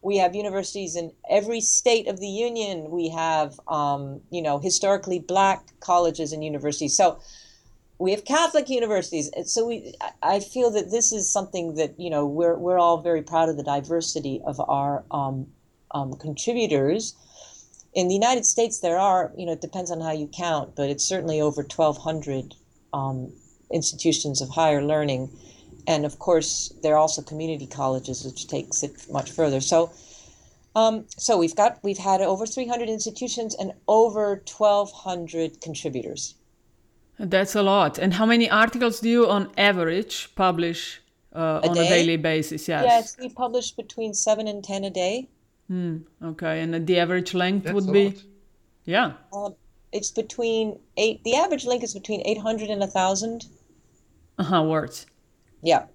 [0.02, 2.90] We have universities in every state of the union.
[2.90, 6.96] We have, um, you know, historically black colleges and universities.
[6.96, 7.20] So
[8.00, 9.30] we have Catholic universities.
[9.46, 9.94] So we,
[10.24, 13.58] I- feel that this is something that you know we're we're all very proud of
[13.58, 15.48] the diversity of our um,
[15.92, 17.14] um, contributors.
[17.94, 20.90] In the United States, there are you know it depends on how you count, but
[20.90, 22.56] it's certainly over twelve hundred
[22.94, 23.32] um,
[23.72, 25.30] institutions of higher learning,
[25.86, 29.62] and of course there are also community colleges, which takes it much further.
[29.62, 29.92] So.
[30.76, 36.36] Um, so we've got we've had over 300 institutions and over 1,200 contributors.
[37.20, 37.98] That's a lot.
[37.98, 41.02] And how many articles do you, on average, publish
[41.36, 42.68] uh, on a daily basis?
[42.68, 42.86] Yes.
[42.86, 45.28] Yes, we publish between seven and ten a day.
[45.72, 46.62] Okay.
[46.62, 48.06] And the average length That's would a be?
[48.06, 48.24] lot.
[48.86, 49.14] Yeah.
[49.34, 49.56] Um,
[49.92, 51.24] it's between eight.
[51.24, 53.46] The average length is between eight hundred and a thousand.
[54.38, 55.06] Uh-huh, words.
[55.62, 55.86] Yeah.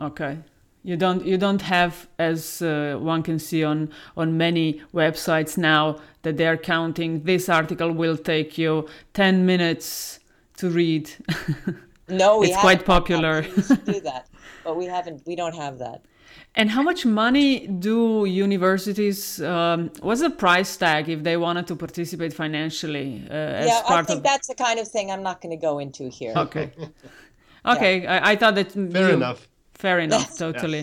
[0.00, 0.38] Okay.
[0.82, 5.98] You don't you don't have as uh, one can see on on many websites now
[6.22, 10.19] that they are counting this article will take you 10 minutes
[10.60, 11.04] to read.
[12.08, 13.34] No, we It's quite popular.
[13.42, 14.24] We used to do that,
[14.64, 15.18] but we haven't.
[15.26, 15.98] We don't have that.
[16.60, 17.48] and how much money
[17.88, 17.98] do
[18.46, 19.18] universities
[19.54, 24.02] um, what's the price tag if they wanted to participate financially uh, as yeah, I
[24.02, 26.34] think of that's the kind of thing I'm not going to go into here.
[26.46, 26.66] Okay.
[27.74, 29.40] Okay, I, I thought that Fair you- enough.
[29.74, 30.82] Fair enough, totally.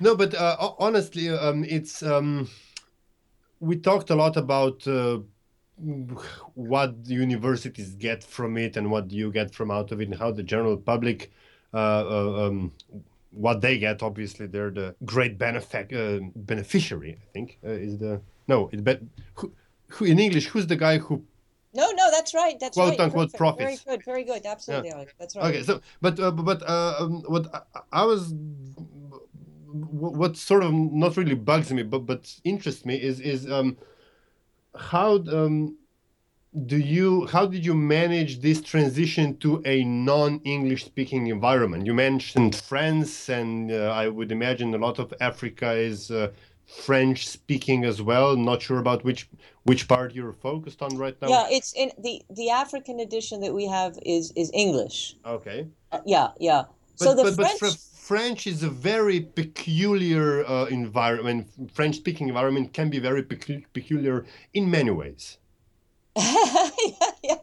[0.00, 2.48] No, but uh, honestly, um, it's um,
[3.60, 5.18] we talked a lot about uh,
[6.54, 10.32] what universities get from it and what you get from out of it, and how
[10.32, 11.30] the general public,
[11.74, 12.72] uh, uh, um,
[13.30, 14.02] what they get.
[14.02, 17.18] Obviously, they're the great benefic- uh, beneficiary.
[17.20, 18.70] I think uh, is the no.
[18.72, 19.02] It bet
[19.34, 19.52] who,
[19.88, 20.46] who in English.
[20.46, 21.22] Who's the guy who
[21.74, 22.58] No, no, that's right.
[22.58, 23.00] That's Quote, right.
[23.00, 23.38] unquote, Perfect.
[23.38, 23.82] profits.
[23.82, 24.04] Very good.
[24.04, 24.46] Very good.
[24.46, 25.12] Absolutely, Alex.
[25.18, 25.46] That's right.
[25.54, 28.32] Okay, so but uh, but uh, um, what I, I was
[30.00, 33.76] what what sort of not really bugs me, but but interests me is is um
[34.78, 35.76] how um
[36.64, 41.84] do you how did you manage this transition to a non-English speaking environment?
[41.84, 46.30] You mentioned France, and uh, I would imagine a lot of Africa is uh,
[46.64, 48.36] French speaking as well.
[48.36, 49.28] Not sure about which
[49.64, 51.28] which part you're focused on right now.
[51.28, 55.16] Yeah, it's in the the African edition that we have is is English.
[55.26, 55.66] Okay.
[55.92, 56.64] Uh, yeah, yeah.
[56.98, 57.60] But, so the but, French.
[57.60, 61.48] but French is a very peculiar uh, environment.
[61.74, 65.38] French speaking environment can be very pecu- peculiar in many ways.
[66.16, 66.70] yeah,
[67.24, 67.34] yeah.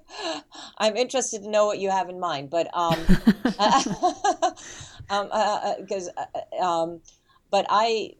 [0.77, 2.97] I'm interested to know what you have in mind, but um,
[5.09, 5.27] um,
[5.81, 7.01] because uh, uh, um,
[7.51, 8.13] but I,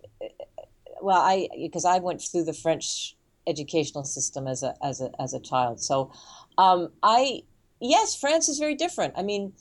[1.01, 3.15] well, I because I went through the French
[3.47, 6.11] educational system as a as a as a child, so
[6.57, 7.43] um, I
[7.79, 9.13] yes, France is very different.
[9.15, 9.53] I mean,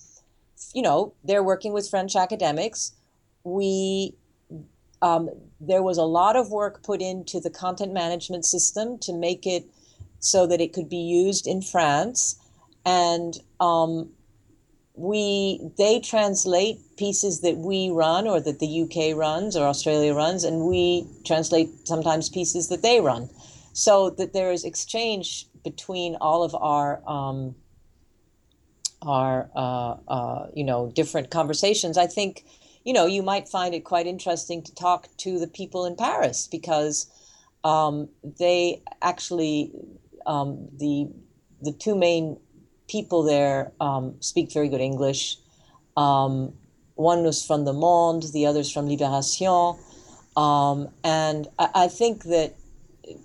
[0.75, 2.93] you know, they're working with French academics.
[3.45, 4.15] We
[5.03, 9.47] um, there was a lot of work put into the content management system to make
[9.47, 9.65] it
[10.21, 12.39] so that it could be used in France,
[12.87, 14.11] and um,
[14.95, 20.45] we they translate pieces that we run or that the UK runs or Australia runs,
[20.45, 23.29] and we translate sometimes pieces that they run,
[23.73, 27.55] so that there is exchange between all of our um,
[29.03, 31.99] our uh, uh, you know different conversations.
[31.99, 32.45] I think
[32.85, 36.47] you know you might find it quite interesting to talk to the people in Paris
[36.47, 37.11] because
[37.65, 39.73] um, they actually
[40.27, 41.09] um, the
[41.61, 42.39] the two main
[42.89, 45.37] people there um, speak very good English.
[45.97, 46.55] Um,
[46.95, 49.79] one was from the Monde, the other's from Libération,
[50.37, 52.55] um, and I, I think that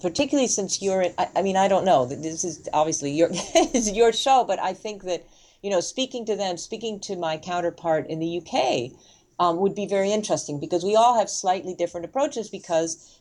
[0.02, 2.06] particularly since you're, I, I mean, I don't know.
[2.06, 5.26] This is obviously your it's your show, but I think that
[5.62, 8.92] you know, speaking to them, speaking to my counterpart in the UK,
[9.40, 13.20] um, would be very interesting because we all have slightly different approaches because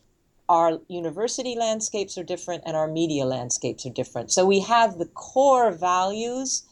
[0.49, 4.31] our university landscapes are different and our media landscapes are different.
[4.31, 6.63] So we have the core values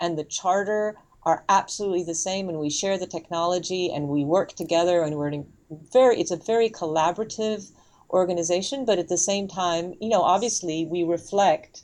[0.00, 4.52] and the charter are absolutely the same and we share the technology and we work
[4.52, 5.44] together and we're
[5.92, 7.72] very it's a very collaborative
[8.20, 11.82] organization but at the same time you know obviously we reflect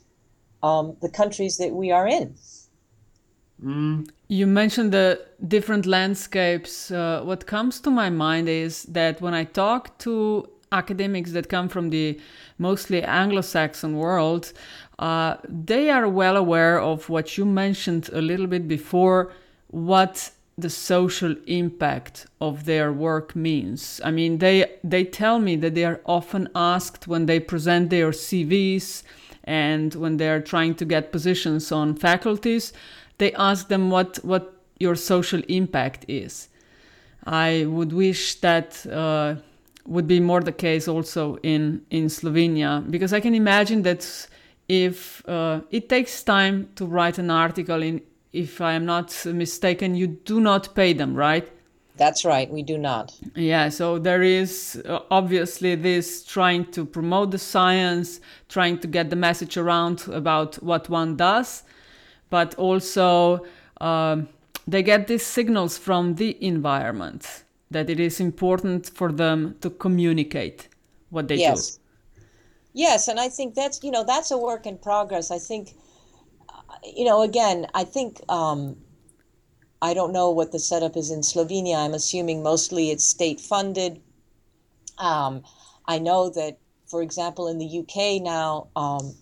[0.63, 2.35] um, the countries that we are in
[4.27, 6.89] You mentioned the different landscapes.
[6.89, 11.69] Uh, what comes to my mind is that when I talk to academics that come
[11.69, 12.19] from the
[12.57, 14.53] mostly Anglo Saxon world,
[14.97, 19.31] uh, they are well aware of what you mentioned a little bit before
[19.67, 20.31] what
[20.61, 24.01] the social impact of their work means.
[24.03, 28.11] I mean, they they tell me that they are often asked when they present their
[28.11, 29.03] CVs
[29.43, 32.73] and when they are trying to get positions on faculties,
[33.17, 36.49] they ask them what what your social impact is.
[37.25, 39.35] I would wish that uh,
[39.85, 44.27] would be more the case also in in Slovenia because I can imagine that
[44.67, 48.01] if uh, it takes time to write an article in
[48.33, 51.51] if I am not mistaken, you do not pay them, right?
[51.97, 53.13] That's right, we do not.
[53.35, 59.09] Yeah, so there is uh, obviously this trying to promote the science, trying to get
[59.09, 61.63] the message around about what one does,
[62.29, 63.45] but also
[63.81, 64.29] um,
[64.65, 70.69] they get these signals from the environment that it is important for them to communicate
[71.09, 71.75] what they yes.
[71.75, 71.81] do.
[72.73, 75.29] Yes, and I think that's you know that's a work in progress.
[75.29, 75.75] I think
[76.83, 78.77] you know, again, I think um,
[79.81, 81.77] I don't know what the setup is in Slovenia.
[81.77, 84.01] I'm assuming mostly it's state funded.
[84.97, 85.43] Um,
[85.85, 86.57] I know that,
[86.87, 89.15] for example, in the UK now, um,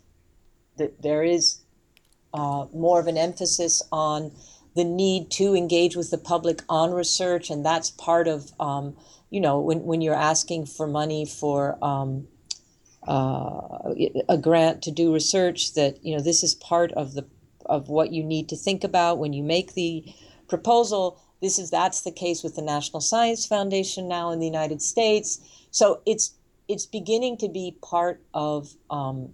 [0.78, 1.60] that there is
[2.34, 4.32] uh, more of an emphasis on
[4.76, 8.96] the need to engage with the public on research, and that's part of, um,
[9.30, 12.28] you know, when when you're asking for money for um,
[13.08, 13.94] uh,
[14.28, 17.26] a grant to do research, that you know this is part of the
[17.70, 20.04] of what you need to think about when you make the
[20.50, 21.22] proposal.
[21.42, 25.40] This is that's the case with the National Science Foundation now in the United States.
[25.72, 26.34] So it's
[26.68, 29.34] it's beginning to be part of um,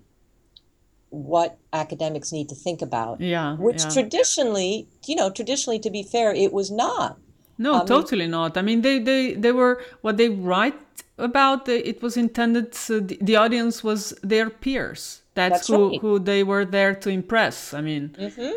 [1.09, 3.19] what academics need to think about.
[3.21, 3.89] Yeah, which yeah.
[3.89, 7.17] traditionally, you know, traditionally to be fair, it was not.
[7.57, 8.57] No, mean- totally not.
[8.57, 10.79] I mean, they, they, they were what they write
[11.17, 11.65] about.
[11.65, 12.73] They, it was intended.
[12.89, 15.21] Uh, the, the audience was their peers.
[15.35, 16.01] That's, That's who right.
[16.01, 17.73] who they were there to impress.
[17.73, 18.53] I mean, Mhm.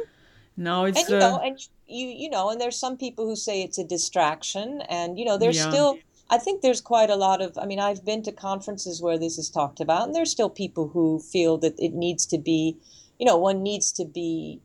[0.56, 3.36] now it's and you uh, know and you you know and there's some people who
[3.36, 5.70] say it's a distraction and you know there's Yeah.
[5.70, 5.98] still
[6.30, 9.38] i think there's quite a lot of i mean i've been to conferences where this
[9.38, 12.76] is talked about and there's still people who feel that it needs to be
[13.18, 14.60] you know one needs to be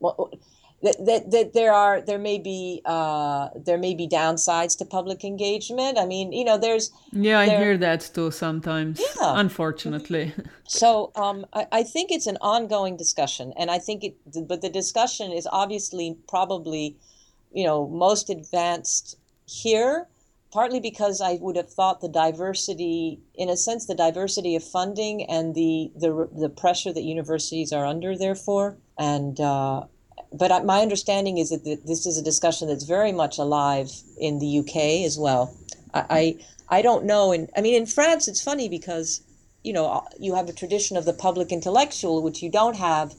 [0.00, 0.30] well,
[0.82, 5.22] that, that, that there are there may be uh, there may be downsides to public
[5.24, 9.00] engagement i mean you know there's yeah, I there- hear that too sometimes.
[9.00, 9.38] Yeah.
[9.38, 10.32] Unfortunately,
[10.66, 14.16] So um, I, I think it's an ongoing discussion, and I think it.
[14.48, 16.96] But the discussion is obviously probably,
[17.52, 20.08] you know, most advanced here,
[20.50, 25.24] partly because I would have thought the diversity, in a sense, the diversity of funding
[25.28, 29.38] and the the the pressure that universities are under, therefore, and.
[29.38, 29.84] Uh,
[30.34, 34.58] but my understanding is that this is a discussion that's very much alive in the
[34.60, 35.54] UK as well.
[35.94, 36.36] I, I
[36.78, 39.22] I don't know, and I mean in France it's funny because
[39.64, 43.14] you know, uh, you have a tradition of the public intellectual, which you don't have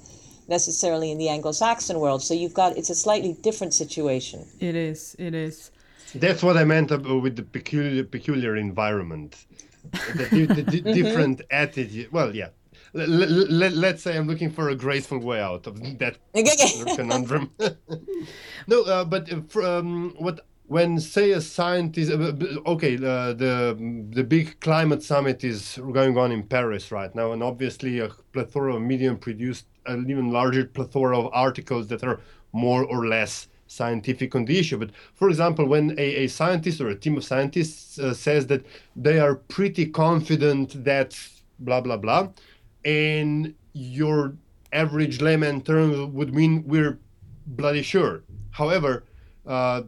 [0.50, 2.22] necessarily in the Anglo-Saxon world.
[2.22, 4.46] So you've got it's a slightly different situation.
[4.60, 5.16] it is.
[5.18, 5.72] It is.
[6.16, 9.46] That's what I meant ab- with the peculiar peculiar environment.
[10.18, 10.94] The, di- the di- Mm-hmm.
[10.94, 12.12] different attitude.
[12.12, 12.50] Well, yeah.
[12.96, 16.18] L- l- l- let's say I'm looking for a graceful way out of that
[16.96, 17.52] conundrum.
[18.68, 22.12] no, uh, but uh, um, what when say a scientist?
[22.12, 22.34] Uh,
[22.68, 27.44] okay, uh, the the big climate summit is going on in Paris right now, and
[27.44, 32.22] obviously a plethora of medium produced an even larger plethora of articles that are
[32.54, 34.78] more or less scientific on the issue.
[34.78, 38.66] But for example, when a, a scientist or a team of scientists uh, says that
[38.96, 41.18] they are pretty confident that
[41.60, 42.30] blah blah blah,
[42.86, 44.36] and your
[44.72, 47.00] average layman term would mean we're
[47.46, 48.24] bloody sure.
[48.52, 49.04] However,
[49.46, 49.84] uh,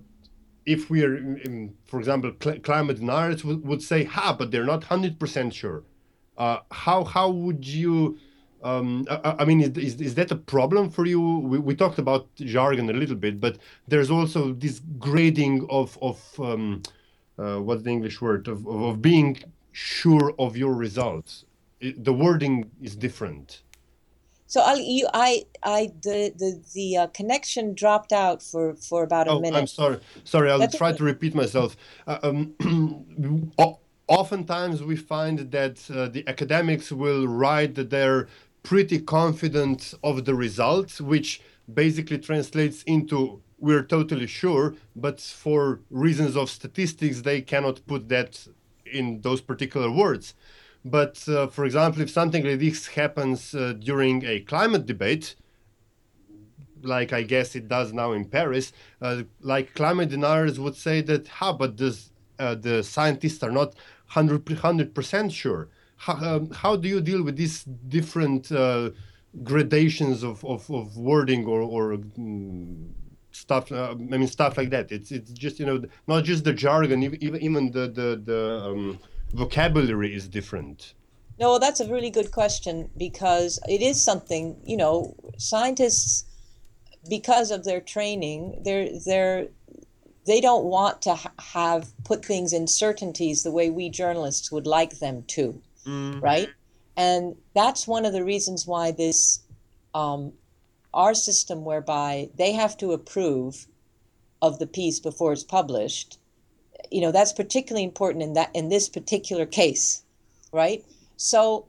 [0.65, 5.19] if we're, in- for example, cl- climate deniers would, say, "Ha, but they're not hundred
[5.19, 5.83] percent sure."
[6.37, 8.17] Uh, how how would you?
[8.63, 11.21] Um, I, I- I mean, is, is, is that a problem for you?
[11.39, 16.17] We, we talked about jargon a little bit, but there's also this grading of of
[16.39, 16.81] um,
[17.37, 19.37] uh, what's the English word of, of, of being
[19.71, 21.45] sure of your results.
[21.93, 23.61] The wording is different.
[24.47, 29.27] So I, you, I, I, the the the uh, connection dropped out for for about
[29.27, 29.59] a Oh, minute.
[29.59, 29.99] I'm sorry.
[30.23, 30.97] Sorry, I'll That's try okay.
[30.99, 31.75] to repeat myself.
[32.07, 33.51] Uh, um,
[34.07, 38.27] oftentimes, we find that uh, the academics will write that they're
[38.63, 41.41] pretty confident of the results, which
[41.73, 48.47] basically translates into we're totally sure, but for reasons of statistics, they cannot put that
[48.85, 50.35] in those particular words.
[50.85, 55.35] But uh, for example, if something like this happens uh, during a climate debate,
[56.83, 58.71] like I guess it does now in Paris,
[59.01, 63.73] uh, like climate deniers would say that, ha, but this, uh, the scientists are not
[64.13, 65.69] 100 percent sure.
[65.97, 68.91] How, um, how do you deal with these different uh,
[69.43, 72.89] gradations of, of, of wording or, or mm,
[73.31, 73.71] stuff.
[73.71, 74.91] Uh, I mean, stuff like that.
[74.91, 78.99] It's it's just you know not just the jargon, even even the the the um,
[79.35, 80.93] vocabulary is different.
[81.39, 86.25] No, that's a really good question because it is something you know scientists
[87.09, 89.47] because of their training they're they're
[90.25, 94.65] they don't want to ha- have put things in certainties the way we journalists would
[94.65, 96.21] like them to mm.
[96.21, 96.49] right
[96.97, 99.41] and that's one of the reasons why this
[99.93, 100.33] um,
[100.93, 103.67] our system whereby they have to approve
[104.41, 106.17] of the piece before it's published
[106.91, 110.03] you know that's particularly important in that in this particular case
[110.55, 110.83] right?
[111.17, 111.67] So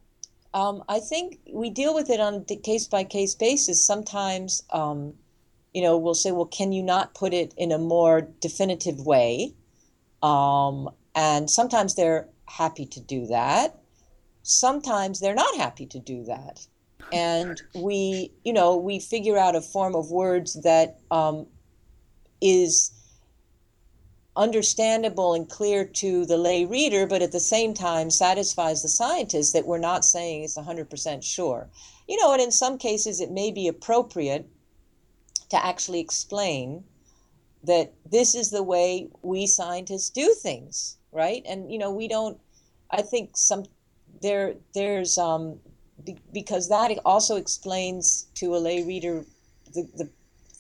[0.55, 3.85] um, i think we deal with it on a case by case basis.
[3.85, 5.13] Sometimes um,
[5.75, 9.53] you know we'll say well can you not put it in a more definitive way?
[10.23, 13.79] Um, and sometimes they're happy to do that.
[14.43, 16.67] Sometimes they're not happy to do that.
[17.13, 21.47] And we you know we figure out a form of words that um,
[22.41, 22.93] is
[24.37, 29.53] understandable and clear to the lay reader but at the same time satisfies the scientist
[29.53, 31.69] that we're not saying it's 100% sure.
[32.07, 34.47] You know and in some cases it may be appropriate
[35.51, 36.85] to actually explain
[37.65, 41.43] that this is the way we scientists do things right?
[41.47, 42.39] And you know we don't
[42.91, 43.65] i think some
[44.23, 45.59] there there's um
[46.33, 49.25] because that also explains to a lay reader
[49.75, 50.09] the, the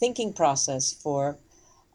[0.01, 1.37] thinking process for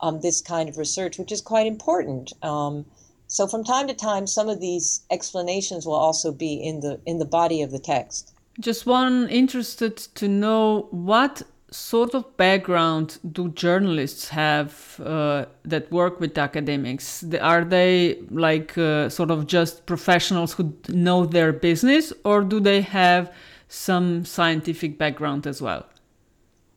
[0.01, 2.33] um, this kind of research, which is quite important.
[2.43, 2.85] Um,
[3.27, 7.17] so from time to time, some of these explanations will also be in the in
[7.17, 8.33] the body of the text.
[8.59, 16.19] Just one interested to know what sort of background do journalists have uh, that work
[16.19, 17.23] with academics?
[17.41, 22.81] Are they like uh, sort of just professionals who know their business, or do they
[22.81, 23.31] have
[23.69, 25.85] some scientific background as well?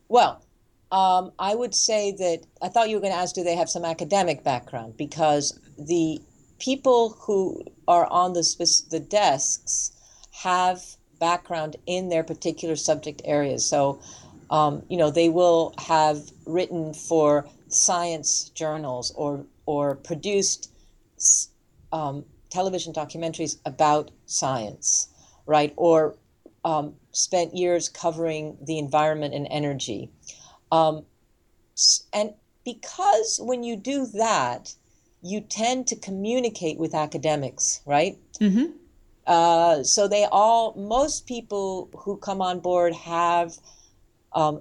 [0.09, 0.44] Well,
[0.95, 3.69] um, I would say that I thought you were going to ask, do they have
[3.69, 4.97] some academic background?
[4.97, 6.21] Because the
[6.59, 8.43] people who are on the,
[8.91, 9.93] the desks
[10.31, 10.81] have
[11.19, 13.65] background in their particular subject areas.
[13.65, 14.01] So
[14.51, 20.71] um, you know, they will have written for science journals or or produced
[21.93, 25.09] um, television documentaries about science,
[25.47, 25.73] right?
[25.77, 26.17] Or
[26.65, 30.11] um, spent years covering the environment and energy.
[30.75, 31.05] Um,
[32.13, 34.75] and because when you do that,
[35.23, 38.19] you tend to communicate with academics, right?
[38.41, 38.73] Mm-hmm.
[39.27, 43.57] Uh, so they all, most people who come on board have
[44.33, 44.61] um,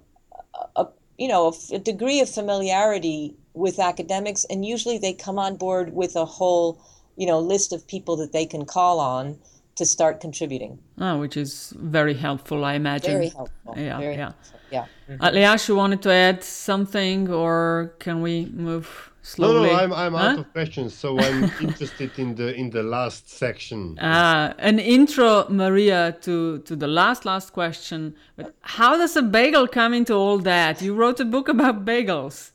[0.75, 0.87] a,
[1.17, 5.93] you know a, a degree of familiarity with academics, and usually they come on board
[5.93, 6.81] with a whole
[7.17, 9.37] you know list of people that they can call on
[9.75, 10.79] to start contributing.
[10.99, 13.13] Oh, which is very helpful, I imagine.
[13.13, 13.73] Very helpful.
[13.75, 14.59] Yeah, very yeah, helpful.
[14.73, 14.85] Yeah.
[15.09, 15.23] Mm-hmm.
[15.23, 19.13] Uh, Leash, you wanted to add something, or can we move?
[19.23, 19.69] slowly.
[19.69, 20.19] No, no, I'm, I'm huh?
[20.19, 23.97] out of questions, so I'm interested in the in the last section.
[23.99, 28.15] Ah, an intro, Maria, to to the last last question.
[28.35, 30.81] But how does a bagel come into all that?
[30.81, 32.51] You wrote a book about bagels.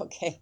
[0.00, 0.40] Okay,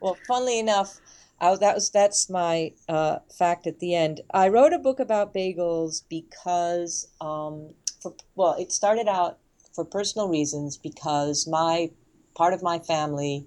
[0.00, 1.00] well, funnily enough,
[1.40, 4.22] I, that was that's my uh, fact at the end.
[4.32, 9.38] I wrote a book about bagels because, um, for well, it started out
[9.76, 11.90] for personal reasons because my
[12.34, 13.46] part of my family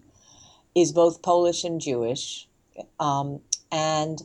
[0.75, 2.47] is both Polish and Jewish.
[2.99, 4.21] Um, and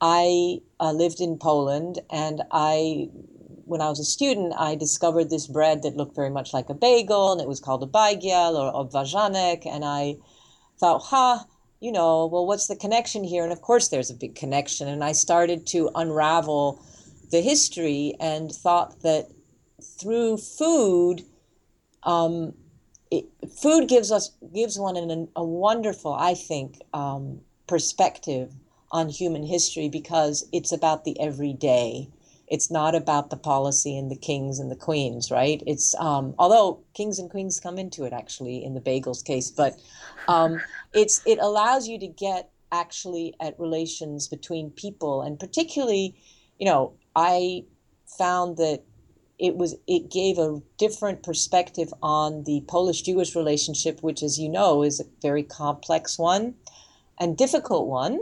[0.00, 3.08] I uh, lived in Poland, and I,
[3.64, 6.74] when I was a student, I discovered this bread that looked very much like a
[6.74, 10.16] bagel, and it was called a bajgiel or obwarzanek, and I
[10.78, 11.46] thought, ha,
[11.80, 13.42] you know, well, what's the connection here?
[13.42, 16.84] And of course, there's a big connection, and I started to unravel
[17.30, 19.28] the history and thought that
[20.02, 21.22] through food,
[22.02, 22.54] um,
[23.10, 23.26] it,
[23.60, 28.52] food gives us gives one an, a wonderful, I think, um, perspective
[28.90, 32.08] on human history because it's about the everyday.
[32.48, 35.62] It's not about the policy and the kings and the queens, right?
[35.66, 39.74] It's um, although kings and queens come into it actually in the bagels case, but
[40.28, 40.60] um,
[40.92, 46.14] it's it allows you to get actually at relations between people and particularly,
[46.58, 47.64] you know, I
[48.18, 48.82] found that
[49.42, 54.48] it was it gave a different perspective on the Polish Jewish relationship, which, as you
[54.48, 56.54] know, is a very complex one
[57.18, 58.20] and difficult one.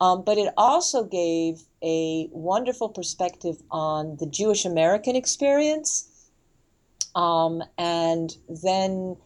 [0.00, 6.08] Um, but it also gave a wonderful perspective on the Jewish American experience,
[7.14, 9.16] um, and then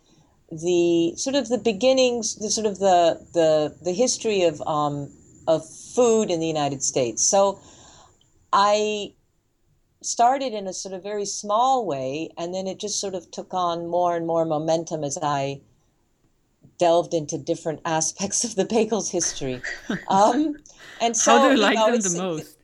[0.50, 5.08] the sort of the beginnings, the sort of the the the history of um,
[5.46, 5.64] of
[5.94, 7.24] food in the United States.
[7.24, 7.60] So
[8.52, 9.12] I
[10.02, 13.52] started in a sort of very small way, and then it just sort of took
[13.52, 15.60] on more and more momentum as I
[16.78, 19.60] delved into different aspects of the bagel's history.
[20.08, 20.56] Um,
[21.00, 22.54] and so, How do you like know, them it's- the most?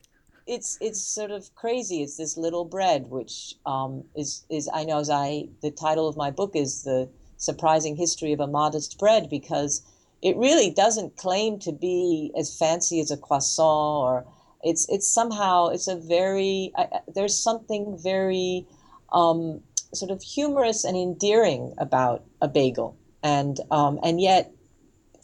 [0.47, 2.03] it's it's sort of crazy.
[2.03, 6.15] It's this little bread, which um, is is I know as I the title of
[6.17, 9.81] my book is the surprising history of a modest bread because
[10.21, 14.25] it really doesn't claim to be as fancy as a croissant or
[14.65, 18.67] it's it's somehow it's a very I, there's something very
[19.13, 19.61] um,
[19.93, 24.51] sort of humorous and endearing about a bagel and um, and yet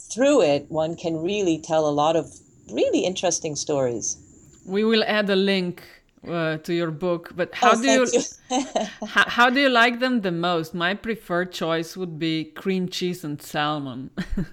[0.00, 2.26] through it one can really tell a lot of
[2.70, 4.18] really interesting stories.
[4.64, 5.82] We will add a link
[6.26, 7.32] uh, to your book.
[7.34, 8.22] But how Oh, do you, you.
[9.04, 10.74] how, how do you like them the most?
[10.74, 14.10] My preferred choice would be cream cheese and salmon.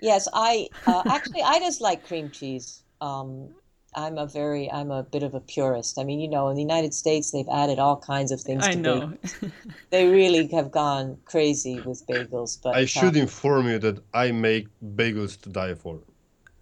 [0.00, 2.82] Yes, I uh, actually I just like cream cheese.
[3.00, 3.54] Um,
[3.94, 5.98] I'm a very I'm a bit of a purist.
[5.98, 8.70] I mean, you know, in the United States they've added all kinds of things I
[8.70, 9.12] to know.
[9.18, 9.34] bagels.
[9.90, 14.68] They really have gone crazy with bagels, but I should inform you that I make
[14.80, 16.00] bagels to die for.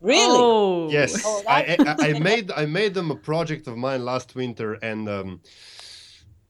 [0.00, 0.52] really
[0.84, 4.34] Oh, Yes, Oh, I, I, I made I made them a project of mine last
[4.36, 5.40] winter, and um,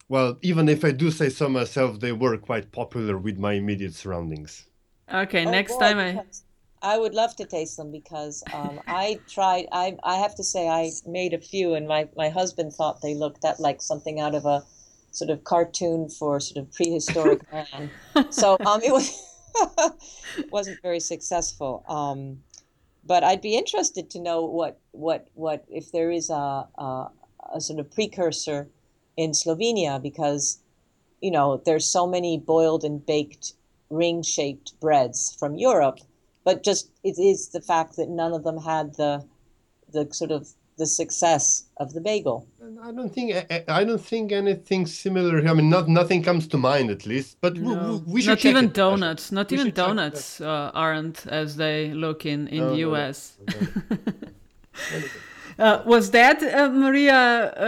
[0.09, 3.95] well, even if I do say so myself, they were quite popular with my immediate
[3.95, 4.67] surroundings.
[5.13, 6.23] Okay, Oh, next boy, time I.
[6.23, 6.45] because
[6.83, 9.67] I would love to taste them because um, I tried.
[9.73, 13.15] I I have to say I made a few, and my my husband thought they
[13.15, 14.63] looked that like something out of a
[15.11, 17.91] sort of cartoon for sort of prehistoric man.
[18.31, 19.11] So um, it was
[20.51, 21.85] wasn't very successful.
[21.89, 22.43] Um,
[23.05, 27.11] but I'd be interested to know what what what if there is a a,
[27.55, 28.69] a sort of precursor
[29.17, 30.59] in Slovenia because
[31.21, 33.55] you know there's so many boiled and baked
[33.91, 36.01] ring shaped breads from Europe,
[36.47, 39.13] but just it is the fact that none of them had the
[39.95, 40.43] the sort of
[40.79, 41.45] the success
[41.83, 42.39] of the bagel.
[42.89, 45.35] I don't think I, I don't think anything similar.
[45.51, 47.31] I mean, not nothing comes to mind at least.
[47.45, 48.03] But we, No.
[48.07, 48.85] we, we should not check even it, Asha.
[48.85, 49.25] donuts.
[49.39, 49.89] Not We even should check it.
[49.89, 52.91] donuts uh, aren't as they look in in No, the no, no.
[52.91, 53.17] U.S.
[55.59, 57.15] Uh, was that uh, Maria?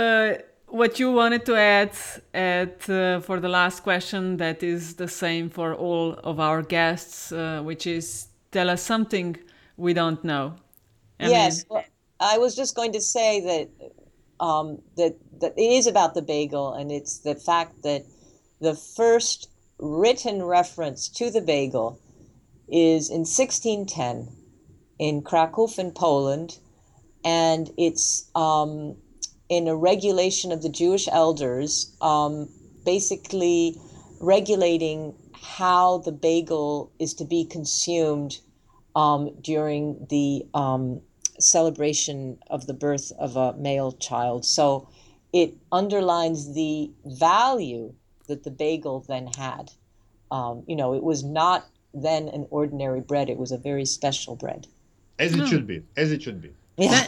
[0.01, 1.93] Uh, what you wanted to add
[2.35, 4.37] at uh, for the last question?
[4.37, 9.37] That is the same for all of our guests, uh, which is tell us something
[9.77, 10.57] we don't know.
[11.21, 11.85] I yes, mean, well,
[12.21, 13.91] I was just going to say that
[14.41, 18.05] um, that that it is about the bagel, and it's the fact that
[18.61, 22.01] the first written reference to the bagel
[22.69, 24.29] is in 1610
[24.99, 26.59] in Krakow in Poland,
[27.25, 28.97] and it's um,
[29.49, 32.49] in a regulation of the Jewish elders, um,
[32.85, 33.77] basically
[34.21, 38.39] regulating how the bagel is to be consumed
[38.97, 41.01] um, during the um,
[41.39, 44.45] celebration of the birth of a male child.
[44.45, 44.89] So
[45.33, 47.95] it underlines the value
[48.27, 49.71] that the bagel then had.
[50.31, 54.37] Um, you know, it was not then an ordinary bread, it was a very special
[54.37, 54.67] bread.
[55.19, 55.43] As Hmm.
[55.43, 55.83] it should be.
[55.97, 56.51] As it should be.
[56.79, 57.03] Yeah.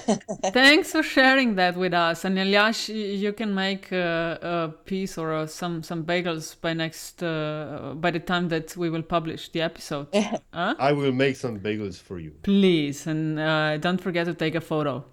[0.52, 2.24] Thanks for sharing that with us.
[2.24, 2.88] And Aljaž,
[3.20, 8.10] you can make a, a piece or uh some some bagels by next uh, by
[8.10, 10.08] the time that we will publish the episode.
[10.52, 10.74] huh?
[10.78, 12.32] I will make some bagels for you.
[12.42, 15.04] Please, and uh, don't forget to take a photo.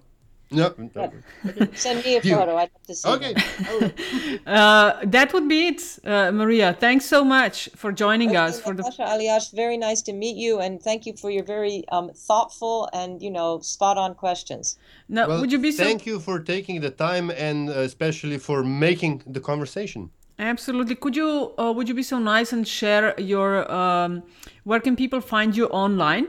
[0.49, 0.73] No.
[0.95, 1.11] no.
[1.75, 2.55] Send me a photo.
[2.55, 3.33] I'd love to see Okay.
[3.33, 3.43] them.
[3.69, 3.91] Oh.
[4.47, 6.73] Uh, that would be it, uh, Maria.
[6.73, 10.37] Thanks so much for joining us Okay, for the Natasha Aljaž, very nice to meet
[10.37, 14.77] you, and thank you for your very um, thoughtful and you know spot on questions.
[15.09, 18.37] Now, Well, would you be so thank you for taking the time and uh, especially
[18.37, 20.09] for making the conversation.
[20.39, 20.95] absolutely?
[20.95, 24.23] Could you uh, would you be so nice and share your um,
[24.63, 26.27] where can people find you online?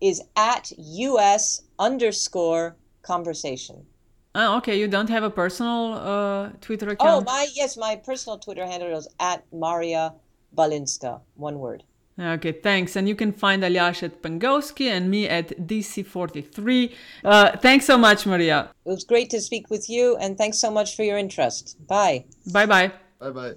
[0.00, 3.86] Is at us underscore conversation.
[4.34, 4.78] Oh, okay.
[4.78, 7.26] You don't have a personal uh, Twitter account.
[7.26, 10.14] Oh, my yes, my personal Twitter handle is at Maria
[10.54, 11.20] Balinska.
[11.36, 11.84] One word.
[12.18, 12.94] Okay, thanks.
[12.96, 16.92] And you can find Aljaž at Pangowski and me at DC43.
[17.24, 18.70] Uh, thanks so much, Maria.
[18.84, 21.76] It was great to speak with you, and thanks so much for your interest.
[21.88, 22.26] Bye.
[22.52, 22.92] Bye bye.
[23.18, 23.54] Bye bye.